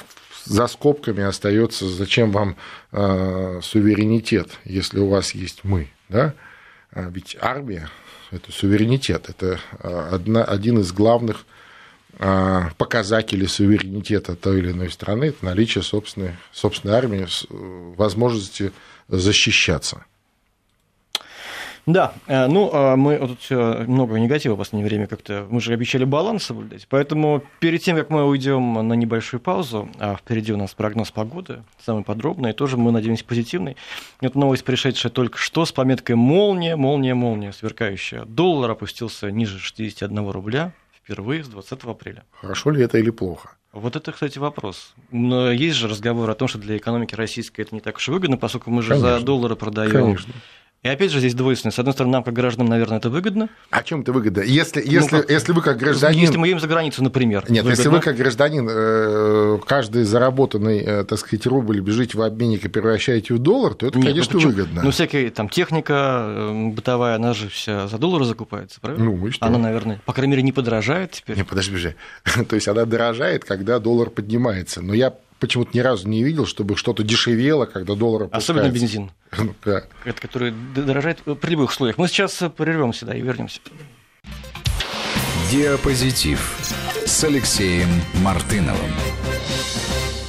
за 0.45 0.67
скобками 0.67 1.23
остается, 1.23 1.89
зачем 1.89 2.33
вам 2.33 2.57
э, 2.93 3.61
суверенитет, 3.63 4.49
если 4.65 4.99
у 4.99 5.09
вас 5.09 5.35
есть 5.35 5.65
мы, 5.65 5.91
да? 6.09 6.35
А 6.93 7.09
ведь 7.11 7.37
армия– 7.41 7.89
это 8.31 8.51
суверенитет, 8.51 9.29
это 9.29 9.61
э, 9.79 10.09
одна, 10.13 10.43
один 10.43 10.81
из 10.81 10.93
главных 10.93 11.45
э, 12.19 12.61
показателей 12.77 13.47
суверенитета 13.47 14.37
той 14.37 14.59
или 14.59 14.73
иной 14.73 14.91
страны, 14.91 15.27
это 15.27 15.45
наличие 15.45 15.83
собственной, 15.83 16.37
собственной 16.53 16.95
армии, 16.95 17.27
возможности 17.97 18.73
защищаться. 19.09 20.05
Да, 21.87 22.13
э, 22.27 22.47
ну, 22.47 22.71
а 22.73 22.95
мы 22.95 23.19
тут 23.19 23.51
много 23.89 24.19
негатива 24.19 24.55
в 24.55 24.59
последнее 24.59 24.87
время 24.87 25.07
как-то, 25.07 25.47
мы 25.51 25.61
же 25.61 25.73
обещали 25.73 26.05
баланс 26.05 26.45
соблюдать, 26.45 26.87
поэтому 26.89 27.43
перед 27.59 27.83
тем, 27.83 27.97
как 27.97 28.11
мы 28.11 28.25
уйдем 28.25 28.75
на 28.87 28.93
небольшую 28.93 29.41
паузу, 29.41 29.89
а 29.99 30.15
впереди 30.17 30.53
у 30.53 30.57
нас 30.57 30.75
прогноз 30.75 31.11
погоды, 31.11 31.65
самый 31.85 32.05
подробный, 32.05 32.53
тоже 32.53 32.77
мы 32.77 32.93
надеемся 32.93 33.25
позитивный. 33.25 33.77
Это 34.21 34.39
новость, 34.39 34.65
пришедшая 34.65 35.11
только 35.11 35.39
что 35.39 35.65
с 35.65 35.73
пометкой 35.73 36.17
«Молния, 36.17 36.77
молния, 36.77 37.15
молния», 37.15 37.53
сверкающая. 37.53 38.25
Доллар 38.25 38.71
опустился 38.73 39.31
ниже 39.31 39.59
61 39.59 40.29
рубля 40.29 40.73
впервые 41.11 41.43
с 41.43 41.49
20 41.49 41.85
апреля. 41.85 42.25
Хорошо 42.41 42.71
ли 42.71 42.83
это 42.83 42.99
или 42.99 43.11
плохо? 43.11 43.57
Вот 43.73 43.97
это, 43.97 44.13
кстати, 44.13 44.39
вопрос. 44.39 44.95
Но 45.11 45.51
есть 45.51 45.77
же 45.77 45.89
разговор 45.89 46.31
о 46.31 46.35
том, 46.35 46.47
что 46.49 46.59
для 46.59 46.77
экономики 46.77 47.15
российской 47.15 47.63
это 47.63 47.75
не 47.75 47.81
так 47.81 47.97
уж 47.97 48.09
и 48.09 48.11
выгодно, 48.13 48.37
поскольку 48.37 48.71
мы 48.71 48.83
же 48.83 48.91
Конечно. 48.91 49.19
за 49.19 49.25
доллары 49.25 49.57
продаем 49.57 49.91
Конечно. 49.93 50.35
И 50.83 50.89
опять 50.89 51.11
же 51.11 51.19
здесь 51.19 51.35
двойственность. 51.35 51.77
С 51.77 51.79
одной 51.79 51.93
стороны, 51.93 52.13
нам, 52.15 52.25
как 52.25 52.33
гражданам, 52.33 52.71
наверное, 52.71 52.97
это 52.97 53.11
выгодно. 53.11 53.51
А 53.69 53.83
чем 53.83 54.01
это 54.01 54.13
выгодно? 54.13 54.41
Если, 54.41 54.81
если, 54.81 55.17
ну, 55.17 55.21
как, 55.21 55.31
если 55.31 55.53
вы 55.53 55.61
как 55.61 55.77
гражданин... 55.77 56.19
Если 56.19 56.39
мы 56.39 56.47
едем 56.47 56.59
за 56.59 56.69
границу, 56.69 57.05
например. 57.05 57.45
Нет, 57.51 57.65
выгодно. 57.65 57.71
если 57.71 57.89
вы 57.91 58.01
как 58.01 58.17
гражданин 58.17 58.67
э, 58.71 59.59
каждый 59.67 60.05
заработанный, 60.05 60.79
э, 60.79 61.05
так 61.05 61.19
сказать, 61.19 61.47
рубль 61.47 61.81
бежите 61.81 62.17
в 62.17 62.23
обменник 62.23 62.65
и 62.65 62.69
превращаете 62.69 63.35
в 63.35 63.39
доллар, 63.41 63.75
то 63.75 63.87
это, 63.87 63.99
Нет, 63.99 64.07
ну 64.07 64.11
конечно, 64.11 64.41
ну, 64.41 64.47
выгодно. 64.47 64.83
Ну, 64.83 64.91
всякая 64.91 65.29
там 65.29 65.51
техника 65.51 66.25
э, 66.27 66.69
бытовая, 66.71 67.17
она 67.17 67.35
же 67.35 67.51
вся 67.51 67.87
за 67.87 67.99
доллары 67.99 68.25
закупается, 68.25 68.81
правильно? 68.81 69.05
Ну, 69.05 69.27
и 69.27 69.31
что? 69.33 69.45
Она, 69.45 69.59
наверное, 69.59 70.01
по 70.07 70.15
крайней 70.15 70.31
мере, 70.31 70.43
не 70.43 70.53
подорожает 70.53 71.11
теперь. 71.11 71.37
Не, 71.37 71.45
подожди, 71.45 71.73
подожди. 71.73 72.45
то 72.49 72.57
есть 72.57 72.69
она 72.69 72.87
дорожает, 72.87 73.45
когда 73.45 73.81
доллар 73.81 74.09
поднимается. 74.09 74.81
Но 74.81 74.95
я 74.95 75.13
почему-то 75.41 75.71
ни 75.75 75.81
разу 75.81 76.09
не 76.09 76.23
видел, 76.23 76.47
чтобы 76.47 76.77
что-то 76.77 77.03
дешевело, 77.03 77.67
когда 77.67 77.95
доллар 77.95 78.25
опускается. 78.25 78.53
Особенно 78.53 78.73
бензин. 78.73 79.11
Ну, 79.39 79.55
да. 79.65 79.85
Это, 80.05 80.21
который 80.21 80.53
дорожает 80.75 81.23
при 81.41 81.51
любых 81.53 81.71
условиях. 81.71 81.99
Мы 81.99 82.09
сейчас 82.09 82.43
прервемся, 82.57 83.07
да, 83.07 83.15
и 83.15 83.21
вернемся. 83.21 83.61
Диапозитив 85.51 86.59
с 87.07 87.25
Алексеем 87.25 87.89
Мартыновым. 88.23 88.91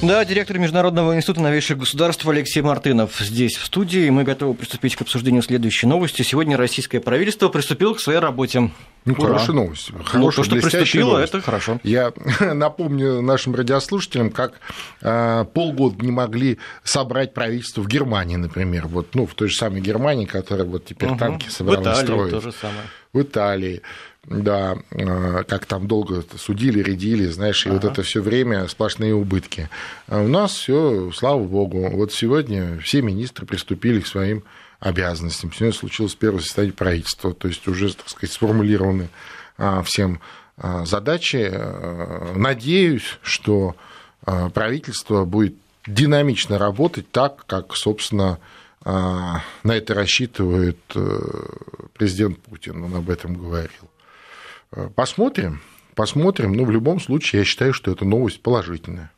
Да, 0.02 0.24
директор 0.24 0.58
Международного 0.58 1.14
института 1.14 1.42
новейших 1.42 1.78
государств 1.78 2.26
Алексей 2.26 2.60
Мартынов 2.60 3.20
здесь, 3.20 3.56
в 3.56 3.64
студии. 3.64 4.10
Мы 4.10 4.24
готовы 4.24 4.54
приступить 4.54 4.96
к 4.96 5.02
обсуждению 5.02 5.42
следующей 5.42 5.86
новости. 5.86 6.22
Сегодня 6.22 6.56
российское 6.56 6.98
правительство 6.98 7.48
приступило 7.48 7.94
к 7.94 8.00
своей 8.00 8.18
работе. 8.18 8.72
Ну, 9.04 9.14
Ура. 9.14 9.28
хорошая 9.28 9.54
новость. 9.54 9.92
Хорошая, 10.04 10.20
ну, 10.20 10.30
то, 10.30 10.42
что 10.42 10.70
приступило, 10.70 11.10
новость. 11.12 11.34
это 11.34 11.40
хорошо. 11.40 11.78
Я 11.84 12.12
напомню 12.40 13.22
нашим 13.22 13.54
радиослушателям, 13.54 14.32
как 14.32 14.54
э, 15.02 15.44
полгода 15.54 16.04
не 16.04 16.10
могли 16.10 16.58
собрать 16.82 17.32
правительство 17.32 17.82
в 17.82 17.86
Германии, 17.86 18.36
например. 18.36 18.88
Вот, 18.88 19.14
ну, 19.14 19.24
в 19.24 19.34
той 19.34 19.48
же 19.48 19.56
самой 19.56 19.82
Германии, 19.82 20.24
которая 20.24 20.66
вот 20.66 20.84
теперь 20.84 21.10
угу. 21.10 21.18
танки 21.18 21.48
собрала 21.48 21.78
в 21.78 21.82
Италии 21.82 22.04
строит. 22.04 22.30
то 22.32 22.40
же 22.40 22.52
самое. 22.52 22.82
В 23.12 23.20
Италии 23.20 23.82
да, 24.26 24.78
а, 24.92 25.42
как 25.44 25.66
там 25.66 25.86
долго 25.86 26.24
судили, 26.38 26.82
рядили, 26.82 27.26
знаешь, 27.26 27.66
и 27.66 27.68
ага. 27.68 27.74
вот 27.78 27.84
это 27.84 28.02
все 28.02 28.22
время 28.22 28.68
сплошные 28.68 29.14
убытки. 29.14 29.68
А 30.08 30.20
у 30.20 30.28
нас 30.28 30.52
все, 30.52 31.10
слава 31.12 31.42
богу, 31.42 31.90
вот 31.90 32.12
сегодня 32.12 32.78
все 32.78 33.02
министры 33.02 33.46
приступили 33.46 34.00
к 34.00 34.06
своим 34.06 34.44
обязанностям. 34.80 35.52
Сегодня 35.52 35.76
случилось 35.76 36.14
первое 36.14 36.40
заседание 36.40 36.72
правительства, 36.72 37.34
то 37.34 37.48
есть 37.48 37.66
уже, 37.68 37.92
так 37.94 38.08
сказать, 38.08 38.32
сформулированы 38.32 39.08
а, 39.58 39.82
всем 39.82 40.20
задачи. 40.84 41.50
Надеюсь, 42.36 43.18
что 43.22 43.74
правительство 44.54 45.24
будет 45.24 45.54
динамично 45.86 46.58
работать 46.58 47.10
так, 47.10 47.46
как, 47.46 47.74
собственно, 47.74 48.38
на 48.84 49.42
это 49.64 49.94
рассчитывает 49.94 50.78
президент 51.94 52.38
Путин, 52.40 52.82
он 52.82 52.94
об 52.94 53.10
этом 53.10 53.34
говорил. 53.34 53.90
Посмотрим, 54.94 55.60
посмотрим. 55.94 56.52
Но 56.52 56.64
в 56.64 56.70
любом 56.70 57.00
случае, 57.00 57.40
я 57.40 57.44
считаю, 57.44 57.72
что 57.72 57.92
это 57.92 58.04
новость 58.04 58.42
положительная. 58.42 59.12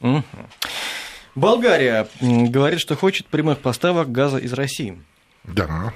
Угу. 0.00 0.24
Болгария 1.34 2.08
говорит, 2.20 2.80
что 2.80 2.96
хочет 2.96 3.26
прямых 3.26 3.60
поставок 3.60 4.10
газа 4.12 4.38
из 4.38 4.52
России. 4.52 4.98
Да. 5.44 5.94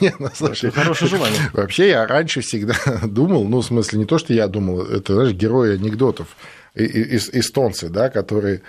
Нет, 0.00 0.14
ну, 0.18 0.28
слушай, 0.32 0.70
хорошее 0.70 1.10
желание. 1.10 1.50
Вообще 1.52 1.88
я 1.88 2.06
раньше 2.06 2.42
всегда 2.42 2.74
думал, 3.02 3.48
ну, 3.48 3.60
в 3.60 3.64
смысле, 3.64 3.98
не 4.00 4.04
то, 4.04 4.18
что 4.18 4.32
я 4.32 4.46
думал, 4.46 4.82
это, 4.82 5.14
знаешь, 5.14 5.32
герои 5.32 5.74
анекдотов, 5.74 6.28
эстонцы, 6.74 7.88
да, 7.88 8.08
которые 8.08 8.56
э, 8.56 8.60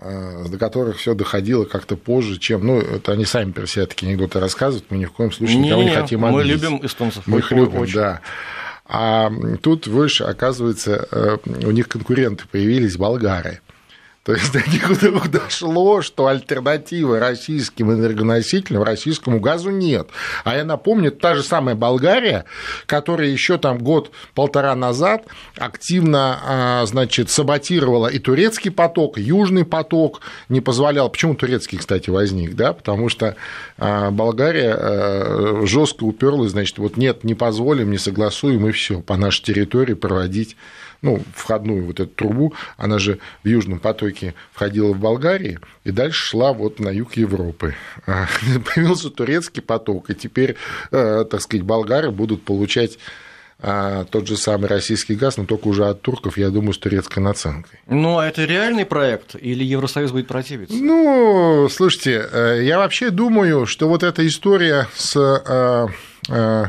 до 0.00 0.56
которых 0.58 0.96
все 0.96 1.14
доходило 1.14 1.64
как-то 1.64 1.96
позже, 1.96 2.38
чем, 2.38 2.66
ну, 2.66 2.80
это 2.80 3.12
они 3.12 3.24
сами 3.24 3.52
про 3.52 3.66
себя 3.66 3.86
такие 3.86 4.10
анекдоты 4.10 4.40
рассказывают, 4.40 4.86
мы 4.90 4.98
ни 4.98 5.04
в 5.04 5.12
коем 5.12 5.30
случае 5.30 5.58
никого 5.58 5.82
не, 5.82 5.90
не 5.90 5.94
хотим 5.94 6.24
обидеть. 6.24 6.62
Мы 6.62 6.68
любим 6.68 6.86
эстонцев. 6.86 7.26
Мы 7.26 7.38
их 7.40 7.50
любим, 7.52 7.80
очень. 7.80 7.94
да. 7.94 8.20
А 8.86 9.30
тут 9.62 9.86
выше, 9.86 10.24
оказывается, 10.24 11.06
э, 11.10 11.36
у 11.44 11.70
них 11.70 11.88
конкуренты 11.88 12.44
появились 12.50 12.96
болгары. 12.96 13.60
То 14.30 14.34
есть 14.34 14.52
до 14.52 14.60
них 14.60 15.30
дошло, 15.32 16.02
что 16.02 16.28
альтернативы 16.28 17.18
российским 17.18 17.90
энергоносителям, 17.92 18.84
российскому 18.84 19.40
газу 19.40 19.70
нет. 19.70 20.08
А 20.44 20.54
я 20.54 20.64
напомню, 20.64 21.10
та 21.10 21.34
же 21.34 21.42
самая 21.42 21.74
Болгария, 21.74 22.44
которая 22.86 23.26
еще 23.26 23.58
там 23.58 23.78
год-полтора 23.78 24.76
назад 24.76 25.24
активно, 25.58 26.38
а, 26.46 26.86
значит, 26.86 27.28
саботировала 27.28 28.06
и 28.06 28.20
турецкий 28.20 28.70
поток, 28.70 29.18
и 29.18 29.22
южный 29.22 29.64
поток, 29.64 30.20
не 30.48 30.60
позволял. 30.60 31.10
Почему 31.10 31.34
турецкий, 31.34 31.78
кстати, 31.78 32.08
возник, 32.08 32.54
да? 32.54 32.72
Потому 32.72 33.08
что 33.08 33.34
а, 33.78 34.12
Болгария 34.12 34.76
а, 34.78 35.62
жестко 35.66 36.04
уперлась, 36.04 36.52
значит, 36.52 36.78
вот 36.78 36.96
нет, 36.96 37.24
не 37.24 37.34
позволим, 37.34 37.90
не 37.90 37.98
согласуем, 37.98 38.68
и 38.68 38.70
все, 38.70 39.00
по 39.00 39.16
нашей 39.16 39.42
территории 39.42 39.94
проводить 39.94 40.56
ну, 41.02 41.20
входную 41.34 41.84
вот 41.84 42.00
эту 42.00 42.10
трубу, 42.10 42.54
она 42.76 42.98
же 42.98 43.18
в 43.42 43.48
Южном 43.48 43.78
потоке 43.78 44.34
входила 44.52 44.92
в 44.92 44.98
Болгарии 44.98 45.58
и 45.84 45.90
дальше 45.90 46.26
шла 46.26 46.52
вот 46.52 46.78
на 46.78 46.88
юг 46.88 47.14
Европы. 47.14 47.74
А, 48.06 48.26
появился 48.74 49.10
турецкий 49.10 49.62
поток, 49.62 50.10
и 50.10 50.14
теперь, 50.14 50.56
э, 50.90 51.24
так 51.30 51.40
сказать, 51.40 51.64
болгары 51.64 52.10
будут 52.10 52.44
получать 52.44 52.98
а 53.62 54.04
тот 54.04 54.26
же 54.26 54.38
самый 54.38 54.68
российский 54.68 55.14
газ, 55.14 55.36
но 55.36 55.44
только 55.44 55.68
уже 55.68 55.86
от 55.86 56.00
турков, 56.00 56.38
я 56.38 56.48
думаю, 56.48 56.72
с 56.72 56.78
турецкой 56.78 57.18
наценкой. 57.18 57.78
Ну, 57.86 58.16
а 58.16 58.26
это 58.26 58.46
реальный 58.46 58.86
проект 58.86 59.34
или 59.34 59.62
Евросоюз 59.62 60.12
будет 60.12 60.28
противиться? 60.28 60.74
Ну, 60.74 61.68
слушайте, 61.70 62.26
э, 62.32 62.60
я 62.62 62.78
вообще 62.78 63.10
думаю, 63.10 63.66
что 63.66 63.86
вот 63.88 64.02
эта 64.02 64.26
история 64.26 64.88
с 64.94 65.14
э, 65.14 66.64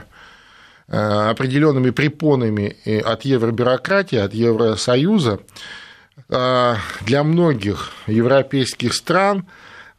определенными 0.91 1.91
препонами 1.91 2.75
от 3.01 3.23
евробюрократии, 3.23 4.17
от 4.17 4.33
Евросоюза 4.33 5.39
э, 6.29 6.75
для 7.01 7.23
многих 7.23 7.91
европейских 8.07 8.93
стран 8.93 9.47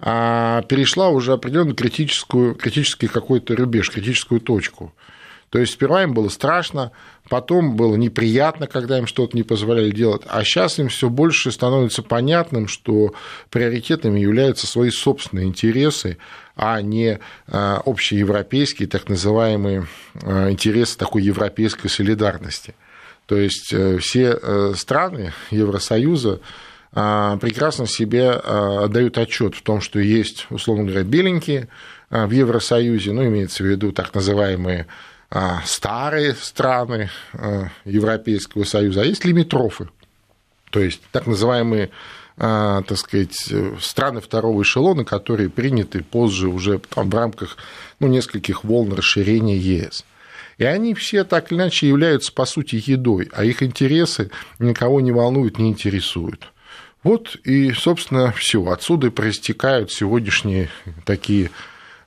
э, 0.01 0.63
перешла 0.69 1.09
уже 1.09 1.33
определенную 1.33 1.75
критическую, 1.77 2.55
критический 2.55 3.09
какой-то 3.09 3.57
рубеж, 3.57 3.91
критическую 3.91 4.41
точку. 4.41 4.93
То 5.53 5.59
есть 5.59 5.75
сперва 5.75 6.03
им 6.03 6.15
было 6.15 6.31
страшно, 6.31 6.93
потом 7.29 7.77
было 7.77 7.95
неприятно, 7.97 8.67
когда 8.67 8.97
им 8.97 9.07
что-то 9.07 9.37
не 9.37 9.43
позволяли 9.43 9.91
делать, 9.91 10.23
а 10.27 10.43
сейчас 10.45 10.79
им 10.79 10.89
все 10.89 11.11
больше 11.11 11.53
становится 11.53 12.03
понятным, 12.03 12.69
что 12.69 13.13
приоритетами 13.51 14.19
являются 14.19 14.67
свои 14.67 14.89
собственные 14.89 15.45
интересы, 15.45 16.17
а 16.57 16.81
не 16.81 17.19
а, 17.49 17.83
общеевропейские, 17.85 18.89
так 18.89 19.11
называемые 19.11 19.87
а, 20.23 20.51
интересы 20.51 20.97
такой 20.97 21.23
европейской 21.23 21.89
солидарности. 21.89 22.75
То 23.27 23.37
есть 23.37 23.75
э, 23.75 23.99
все 23.99 24.39
э, 24.43 24.73
страны 24.75 25.33
Евросоюза 25.51 26.41
прекрасно 26.91 27.87
себе 27.87 28.31
отдают 28.31 29.17
отчет 29.17 29.55
в 29.55 29.63
том, 29.63 29.81
что 29.81 29.99
есть, 29.99 30.47
условно 30.51 30.85
говоря, 30.85 31.05
беленькие 31.05 31.69
в 32.11 32.31
Евросоюзе, 32.31 33.13
ну, 33.13 33.25
имеется 33.25 33.63
в 33.63 33.67
виду 33.67 33.93
так 33.93 34.15
называемые 34.15 34.87
старые 35.65 36.35
страны 36.35 37.11
Европейского 37.85 38.65
Союза, 38.65 39.03
а 39.03 39.05
есть 39.05 39.25
лимитрофы, 39.25 39.89
то 40.71 40.81
есть 40.81 41.01
так 41.11 41.27
называемые 41.27 41.91
а, 42.37 42.83
так 42.83 42.99
сказать, 42.99 43.37
страны 43.81 44.21
второго 44.21 44.63
эшелона, 44.63 45.05
которые 45.05 45.51
приняты 45.51 46.03
позже 46.03 46.49
уже 46.49 46.79
там, 46.79 47.11
в 47.11 47.15
рамках 47.15 47.57
ну, 48.01 48.09
нескольких 48.09 48.65
волн 48.65 48.95
расширения 48.95 49.57
ЕС. 49.57 50.05
И 50.59 50.65
они 50.65 50.95
все 50.95 51.25
так 51.25 51.51
или 51.51 51.59
иначе 51.59 51.89
являются, 51.89 52.33
по 52.33 52.45
сути, 52.45 52.83
едой, 52.85 53.29
а 53.33 53.45
их 53.45 53.63
интересы 53.63 54.31
никого 54.59 55.01
не 55.01 55.13
волнуют, 55.13 55.59
не 55.59 55.69
интересуют. 55.69 56.53
Вот 57.03 57.37
и, 57.45 57.73
собственно, 57.73 58.33
все. 58.33 58.65
Отсюда 58.67 59.11
проистекают 59.11 59.91
сегодняшние 59.91 60.69
такие 61.05 61.51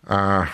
а, 0.03 0.47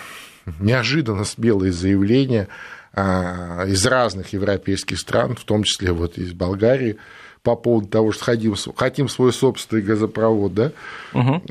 неожиданно 0.60 1.24
смелые 1.24 1.72
заявления 1.72 2.48
а, 2.94 3.64
из 3.66 3.86
разных 3.86 4.32
европейских 4.32 4.98
стран, 4.98 5.34
в 5.34 5.44
том 5.44 5.62
числе 5.64 5.92
вот 5.92 6.18
из 6.18 6.32
Болгарии, 6.32 6.98
по 7.42 7.56
поводу 7.56 7.88
того, 7.88 8.12
что 8.12 8.24
хотим, 8.24 8.54
хотим 8.76 9.08
свой 9.08 9.32
собственный 9.32 9.82
газопровод, 9.82 10.54
да, 10.54 10.72
угу. 11.12 11.42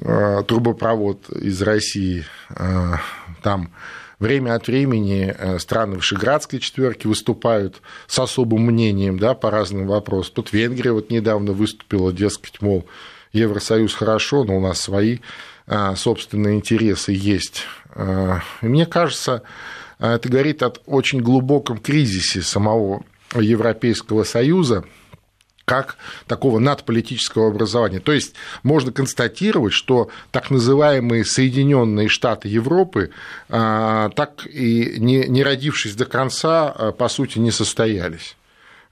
трубопровод 0.44 1.30
из 1.32 1.62
России. 1.62 2.24
А, 2.50 3.00
там 3.42 3.72
время 4.20 4.54
от 4.56 4.68
времени 4.68 5.36
страны 5.58 5.96
Вышеградской 5.96 6.60
четверки 6.60 7.08
выступают 7.08 7.82
с 8.08 8.20
особым 8.20 8.62
мнением 8.68 9.18
да, 9.18 9.34
по 9.34 9.50
разным 9.50 9.88
вопросам. 9.88 10.34
Тут 10.36 10.54
Венгрия 10.54 10.92
вот 10.92 11.10
недавно 11.10 11.54
выступила, 11.54 12.14
дескать, 12.14 12.62
мол, 12.62 12.86
Евросоюз 13.34 13.94
хорошо, 13.94 14.44
но 14.44 14.58
у 14.58 14.60
нас 14.62 14.80
свои 14.80 15.20
собственные 15.96 16.58
интересы 16.58 17.14
есть. 17.14 17.64
И 17.96 18.66
мне 18.66 18.86
кажется, 18.86 19.44
это 20.00 20.30
говорит 20.30 20.64
о 20.64 20.74
очень 20.86 21.22
глубоком 21.22 21.78
кризисе 21.78 22.42
самого 22.42 23.04
Европейского 23.36 24.24
Союза, 24.24 24.84
как 25.66 25.96
такого 26.28 26.60
надполитического 26.60 27.48
образования. 27.48 28.00
То 28.00 28.12
есть 28.12 28.34
можно 28.64 28.92
констатировать, 28.92 29.74
что 29.74 30.10
так 30.32 30.50
называемые 30.50 31.24
Соединенные 31.24 32.10
Штаты 32.10 32.50
Европы, 32.50 33.12
а, 33.48 34.10
так 34.10 34.46
и 34.48 34.96
не 34.98 35.44
родившись 35.44 35.96
до 35.96 36.06
конца, 36.06 36.70
по 36.98 37.08
сути, 37.08 37.40
не 37.40 37.52
состоялись. 37.52 38.36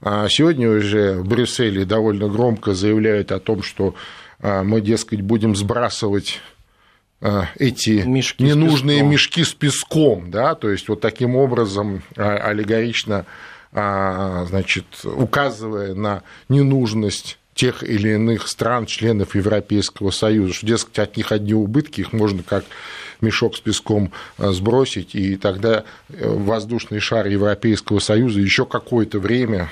А 0.00 0.28
сегодня 0.30 0.70
уже 0.70 1.14
в 1.14 1.28
Брюсселе 1.28 1.84
довольно 1.84 2.28
громко 2.28 2.72
заявляют 2.72 3.32
о 3.32 3.40
том, 3.40 3.62
что 3.62 3.94
мы, 4.42 4.80
дескать, 4.80 5.20
будем 5.20 5.54
сбрасывать 5.54 6.40
эти 7.58 8.02
мешки 8.06 8.42
ненужные 8.42 9.00
с 9.00 9.02
мешки 9.02 9.44
с 9.44 9.52
песком, 9.52 10.30
да, 10.30 10.54
то 10.54 10.70
есть 10.70 10.88
вот 10.88 11.00
таким 11.00 11.36
образом 11.36 12.02
аллегорично 12.16 13.26
а, 13.72 14.46
значит, 14.46 14.86
указывая 15.04 15.94
на 15.94 16.22
ненужность 16.48 17.38
тех 17.54 17.82
или 17.82 18.14
иных 18.14 18.48
стран, 18.48 18.86
членов 18.86 19.34
Европейского 19.34 20.10
Союза, 20.10 20.54
что, 20.54 20.66
дескать, 20.66 20.98
от 20.98 21.16
них 21.16 21.30
одни 21.30 21.54
убытки, 21.54 22.00
их 22.00 22.12
можно 22.12 22.42
как 22.42 22.64
мешок 23.20 23.56
с 23.56 23.60
песком 23.60 24.12
сбросить, 24.38 25.14
и 25.14 25.36
тогда 25.36 25.84
э, 26.08 26.26
воздушный 26.26 27.00
шар 27.00 27.26
Европейского 27.26 27.98
Союза 27.98 28.40
еще 28.40 28.64
какое-то 28.64 29.18
время 29.18 29.68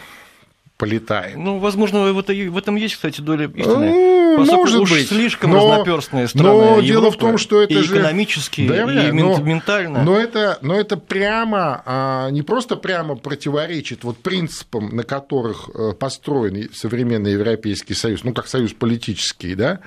полетает. 0.78 1.36
Ну, 1.36 1.58
возможно, 1.58 2.12
в, 2.12 2.22
в 2.22 2.56
этом 2.56 2.76
есть, 2.76 2.94
кстати, 2.94 3.20
доля 3.20 3.46
истины. 3.46 3.90
Ну, 3.90 4.44
может 4.44 4.80
уж 4.80 4.90
быть. 4.90 5.08
слишком 5.08 5.50
но, 5.50 5.72
разноперстная 5.72 6.28
страна 6.28 6.52
Но 6.52 6.64
Европы, 6.64 6.86
дело 6.86 7.10
в 7.10 7.16
том, 7.16 7.36
что 7.36 7.60
это 7.60 7.74
и 7.74 7.82
же... 7.82 7.96
экономически, 7.96 8.66
да, 8.68 9.08
и 9.08 9.10
но, 9.10 9.36
ментально. 9.38 10.04
Но 10.04 10.16
это, 10.16 10.58
но 10.62 10.76
это 10.76 10.96
прямо, 10.96 11.82
а, 11.84 12.30
не 12.30 12.42
просто 12.42 12.76
прямо 12.76 13.16
противоречит 13.16 14.04
вот 14.04 14.18
принципам, 14.18 14.94
на 14.94 15.02
которых 15.02 15.68
э, 15.74 15.92
построен 15.98 16.70
современный 16.72 17.32
Европейский 17.32 17.94
Союз, 17.94 18.22
ну, 18.22 18.32
как 18.32 18.46
союз 18.46 18.72
политический, 18.72 19.56
да, 19.56 19.80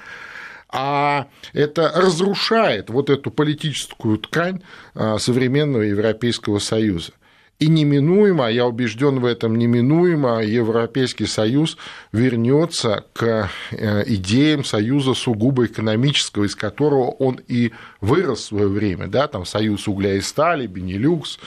а 0.68 1.28
это 1.54 1.92
разрушает 1.96 2.90
вот 2.90 3.10
эту 3.10 3.32
политическую 3.32 4.18
ткань 4.18 4.62
а, 4.94 5.18
современного 5.20 5.84
Европейского 5.84 6.60
Союза. 6.60 7.14
И 7.62 7.68
неминуемо, 7.68 8.52
я 8.52 8.66
убежден 8.66 9.20
в 9.20 9.26
этом, 9.26 9.56
неминуемо 9.56 10.44
Европейский 10.44 11.28
Союз 11.28 11.78
вернется 12.12 13.06
к 13.14 13.52
э, 13.70 14.04
идеям 14.08 14.64
Союза 14.64 15.14
сугубо 15.14 15.68
экономического, 15.68 16.46
из 16.46 16.56
которого 16.56 17.12
он 17.12 17.40
и 17.48 17.72
вырос 18.02 18.40
в 18.40 18.46
свое 18.46 18.68
время, 18.68 19.06
да, 19.06 19.28
там 19.28 19.46
Союз 19.46 19.88
угля 19.88 20.16
и 20.16 20.22
стали, 20.22 20.66
Бенилюкс, 20.66 21.38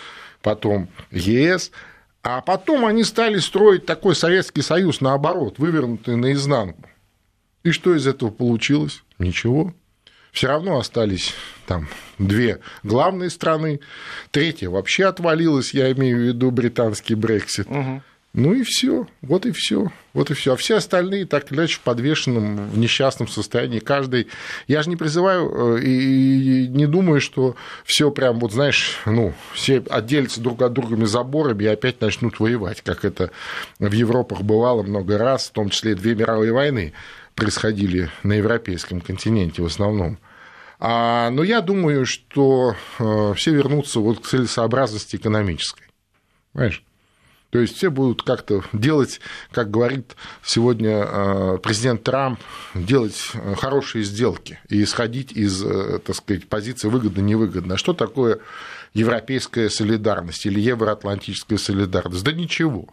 потом 0.40 0.86
ЕС, 1.10 1.72
а 2.22 2.42
потом 2.42 2.86
они 2.86 3.02
стали 3.02 3.40
строить 3.40 3.84
такой 3.84 4.14
Советский 4.14 4.62
Союз 4.62 5.00
наоборот, 5.00 5.58
вывернутый 5.58 6.14
наизнанку. 6.14 6.88
И 7.64 7.72
что 7.72 7.92
из 7.92 8.06
этого 8.06 8.30
получилось? 8.30 9.02
Ничего. 9.18 9.74
Все 10.30 10.46
равно 10.46 10.78
остались 10.78 11.34
там 11.66 11.88
две 12.18 12.60
главные 12.82 13.30
страны, 13.30 13.80
третья 14.30 14.68
вообще 14.68 15.06
отвалилась, 15.06 15.74
я 15.74 15.90
имею 15.92 16.18
в 16.18 16.20
виду 16.20 16.50
британский 16.50 17.14
Брексит. 17.14 17.68
Угу. 17.68 18.02
Ну 18.34 18.52
и 18.52 18.64
все, 18.64 19.06
вот 19.22 19.46
и 19.46 19.52
все, 19.52 19.92
вот 20.12 20.32
и 20.32 20.34
все. 20.34 20.54
А 20.54 20.56
все 20.56 20.78
остальные 20.78 21.24
так 21.26 21.52
или 21.52 21.58
иначе 21.60 21.76
в 21.76 21.80
подвешенном, 21.82 22.68
в 22.68 22.76
несчастном 22.76 23.28
состоянии. 23.28 23.78
Каждый. 23.78 24.26
Я 24.66 24.82
же 24.82 24.90
не 24.90 24.96
призываю 24.96 25.76
э, 25.76 25.84
и 25.84 26.66
не 26.66 26.86
думаю, 26.86 27.20
что 27.20 27.54
все 27.84 28.10
прям 28.10 28.40
вот 28.40 28.52
знаешь, 28.52 28.98
ну 29.06 29.34
все 29.52 29.84
отделятся 29.88 30.40
друг 30.40 30.62
от 30.62 30.72
друга 30.72 31.06
заборами 31.06 31.62
и 31.62 31.68
опять 31.68 32.00
начнут 32.00 32.40
воевать, 32.40 32.82
как 32.82 33.04
это 33.04 33.30
в 33.78 33.92
Европах 33.92 34.42
бывало 34.42 34.82
много 34.82 35.16
раз, 35.16 35.46
в 35.46 35.52
том 35.52 35.70
числе 35.70 35.94
две 35.94 36.16
мировые 36.16 36.52
войны 36.52 36.92
происходили 37.36 38.10
на 38.24 38.32
европейском 38.32 39.00
континенте 39.00 39.62
в 39.62 39.66
основном. 39.66 40.18
А, 40.78 41.30
но 41.30 41.42
я 41.42 41.60
думаю, 41.60 42.06
что 42.06 42.74
э, 42.98 43.34
все 43.36 43.52
вернутся 43.52 44.00
вот 44.00 44.20
к 44.20 44.26
целесообразности 44.26 45.16
экономической. 45.16 45.84
Понимаешь? 46.52 46.84
То 47.50 47.60
есть 47.60 47.76
все 47.76 47.88
будут 47.90 48.22
как-то 48.22 48.64
делать, 48.72 49.20
как 49.52 49.70
говорит 49.70 50.16
сегодня 50.42 51.06
э, 51.06 51.58
президент 51.62 52.02
Трамп, 52.02 52.40
делать 52.74 53.30
э, 53.34 53.54
хорошие 53.54 54.02
сделки 54.02 54.58
и 54.68 54.82
исходить 54.82 55.32
из, 55.32 55.62
так 56.04 56.16
сказать, 56.16 56.48
позиции 56.48 56.88
выгодно-невыгодно. 56.88 57.74
А 57.74 57.78
что 57.78 57.92
такое 57.92 58.40
европейская 58.92 59.70
солидарность 59.70 60.46
или 60.46 60.60
евроатлантическая 60.60 61.58
солидарность? 61.58 62.24
Да 62.24 62.32
ничего. 62.32 62.88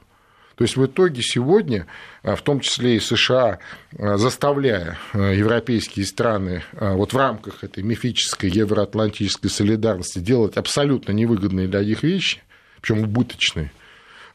То 0.61 0.65
есть 0.65 0.77
в 0.77 0.85
итоге 0.85 1.23
сегодня, 1.23 1.87
в 2.21 2.39
том 2.43 2.59
числе 2.59 2.97
и 2.97 2.99
США, 2.99 3.57
заставляя 3.97 4.99
европейские 5.11 6.05
страны 6.05 6.61
вот 6.73 7.13
в 7.13 7.17
рамках 7.17 7.63
этой 7.63 7.81
мифической 7.81 8.47
евроатлантической 8.51 9.49
солидарности 9.49 10.19
делать 10.19 10.57
абсолютно 10.57 11.13
невыгодные 11.13 11.67
для 11.67 11.83
них 11.83 12.03
вещи, 12.03 12.43
причем 12.79 12.99
убыточные, 12.99 13.71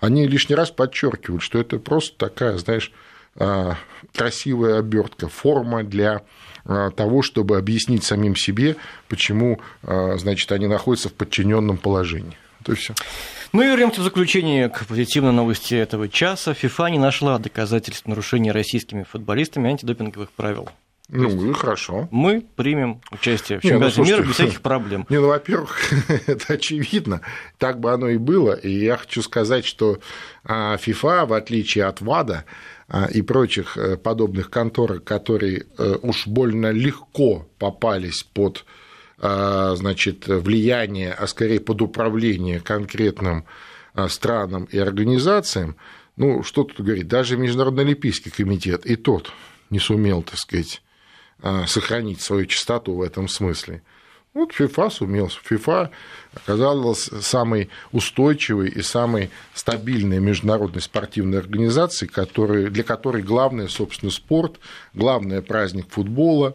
они 0.00 0.26
лишний 0.26 0.56
раз 0.56 0.72
подчеркивают, 0.72 1.44
что 1.44 1.60
это 1.60 1.78
просто 1.78 2.18
такая, 2.18 2.58
знаешь, 2.58 2.90
а, 3.36 3.76
красивая 4.12 4.80
обертка, 4.80 5.28
форма 5.28 5.84
для 5.84 6.22
а, 6.64 6.90
того, 6.90 7.22
чтобы 7.22 7.56
объяснить 7.56 8.02
самим 8.02 8.34
себе, 8.34 8.74
почему, 9.06 9.60
а, 9.84 10.16
значит, 10.16 10.50
они 10.50 10.66
находятся 10.66 11.08
в 11.08 11.12
подчиненном 11.12 11.78
положении. 11.78 12.36
То 12.66 12.72
есть 12.72 12.82
все. 12.82 12.94
Ну 13.52 13.62
и 13.62 13.66
вернемся 13.68 14.00
в 14.00 14.04
заключение 14.04 14.68
к 14.68 14.86
позитивной 14.86 15.30
новости 15.30 15.74
этого 15.74 16.08
часа. 16.08 16.52
ФИФА 16.52 16.88
не 16.88 16.98
нашла 16.98 17.38
доказательств 17.38 18.08
нарушения 18.08 18.50
российскими 18.50 19.04
футболистами 19.04 19.70
антидопинговых 19.70 20.32
правил. 20.32 20.68
Ну, 21.08 21.50
и 21.50 21.52
хорошо. 21.52 22.08
Мы 22.10 22.44
примем 22.56 23.00
участие 23.12 23.60
в 23.60 23.62
ну, 23.62 23.70
чемпионате 23.70 24.00
ну, 24.00 24.06
мира 24.08 24.22
без 24.24 24.34
всяких 24.34 24.62
проблем. 24.62 25.06
Не, 25.10 25.20
ну, 25.20 25.28
во-первых, 25.28 25.78
это 26.26 26.54
очевидно, 26.54 27.20
так 27.58 27.78
бы 27.78 27.92
оно 27.92 28.08
и 28.08 28.16
было. 28.16 28.54
И 28.54 28.72
я 28.72 28.96
хочу 28.96 29.22
сказать, 29.22 29.64
что 29.64 30.00
ФИФА, 30.44 31.26
в 31.26 31.34
отличие 31.34 31.84
от 31.84 32.00
ВАДА 32.00 32.46
а, 32.88 33.06
и 33.06 33.22
прочих 33.22 33.76
э, 33.76 33.96
подобных 33.96 34.50
контор, 34.50 34.98
которые 34.98 35.66
э, 35.78 35.98
уж 36.02 36.26
больно 36.26 36.72
легко 36.72 37.46
попались 37.60 38.24
под 38.24 38.64
а, 38.64 38.85
значит, 39.18 40.26
влияние, 40.26 41.12
а 41.12 41.26
скорее 41.26 41.60
под 41.60 41.80
управление 41.80 42.60
конкретным 42.60 43.46
а, 43.96 44.10
странам 44.10 44.64
и 44.64 44.78
организациям, 44.78 45.76
ну, 46.16 46.42
что 46.42 46.64
тут 46.64 46.80
говорить, 46.80 47.08
даже 47.08 47.38
Международный 47.38 47.84
Олимпийский 47.84 48.30
комитет 48.30 48.84
и 48.84 48.94
тот 48.96 49.32
не 49.70 49.78
сумел, 49.78 50.22
так 50.22 50.38
сказать, 50.38 50.82
а, 51.40 51.66
сохранить 51.66 52.20
свою 52.20 52.44
чистоту 52.44 52.94
в 52.94 53.02
этом 53.02 53.26
смысле. 53.26 53.82
Вот 54.34 54.52
ФИФА 54.52 54.90
сумел. 54.90 55.28
ФИФА 55.28 55.90
оказалась 56.36 57.10
самой 57.20 57.68
устойчивой 57.92 58.68
и 58.68 58.82
самой 58.82 59.30
стабильной 59.54 60.20
международной 60.20 60.82
спортивной 60.82 61.38
организацией, 61.38 62.10
который, 62.10 62.70
для 62.70 62.84
которой 62.84 63.22
главное, 63.22 63.68
собственно, 63.68 64.12
спорт, 64.12 64.60
главное 64.94 65.42
праздник 65.42 65.86
футбола, 65.90 66.54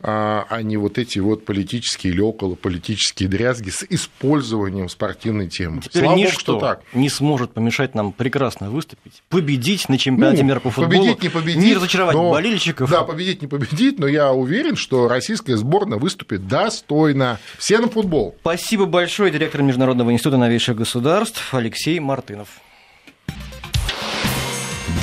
а, 0.00 0.46
а 0.48 0.62
не 0.62 0.76
вот 0.76 0.98
эти 0.98 1.18
вот 1.18 1.44
политические 1.44 2.12
или 2.12 2.20
околополитические 2.20 3.28
дрязги 3.28 3.70
с 3.70 3.84
использованием 3.88 4.88
спортивной 4.88 5.48
темы. 5.48 5.82
Теперь 5.82 6.04
Слава 6.04 6.16
ничто 6.16 6.52
Богу, 6.54 6.58
что 6.58 6.60
так. 6.60 6.82
не 6.94 7.08
сможет 7.08 7.52
помешать 7.52 7.94
нам 7.94 8.12
прекрасно 8.12 8.70
выступить, 8.70 9.22
победить 9.28 9.88
на 9.88 9.98
чемпионате 9.98 10.42
ну, 10.42 10.48
мира 10.48 10.60
по 10.60 10.70
футболу, 10.70 11.02
победить, 11.04 11.22
не, 11.22 11.28
победить, 11.28 11.62
не 11.62 11.74
разочаровать 11.74 12.16
но, 12.16 12.30
болельщиков. 12.30 12.90
Да, 12.90 13.02
победить, 13.04 13.42
не 13.42 13.48
победить, 13.48 13.98
но 13.98 14.06
я 14.06 14.32
уверен, 14.32 14.76
что 14.76 15.08
российская 15.08 15.56
сборная 15.56 15.98
выступит 15.98 16.48
достойно. 16.48 17.38
Все 17.58 17.78
на 17.78 17.88
футбол. 17.88 18.34
Спасибо 18.40 18.86
большое, 18.86 19.19
директор 19.28 19.62
Международного 19.62 20.12
института 20.12 20.38
новейших 20.38 20.76
государств 20.76 21.52
Алексей 21.52 21.98
Мартынов. 21.98 22.48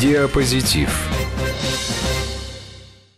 Диапозитив. 0.01 1.16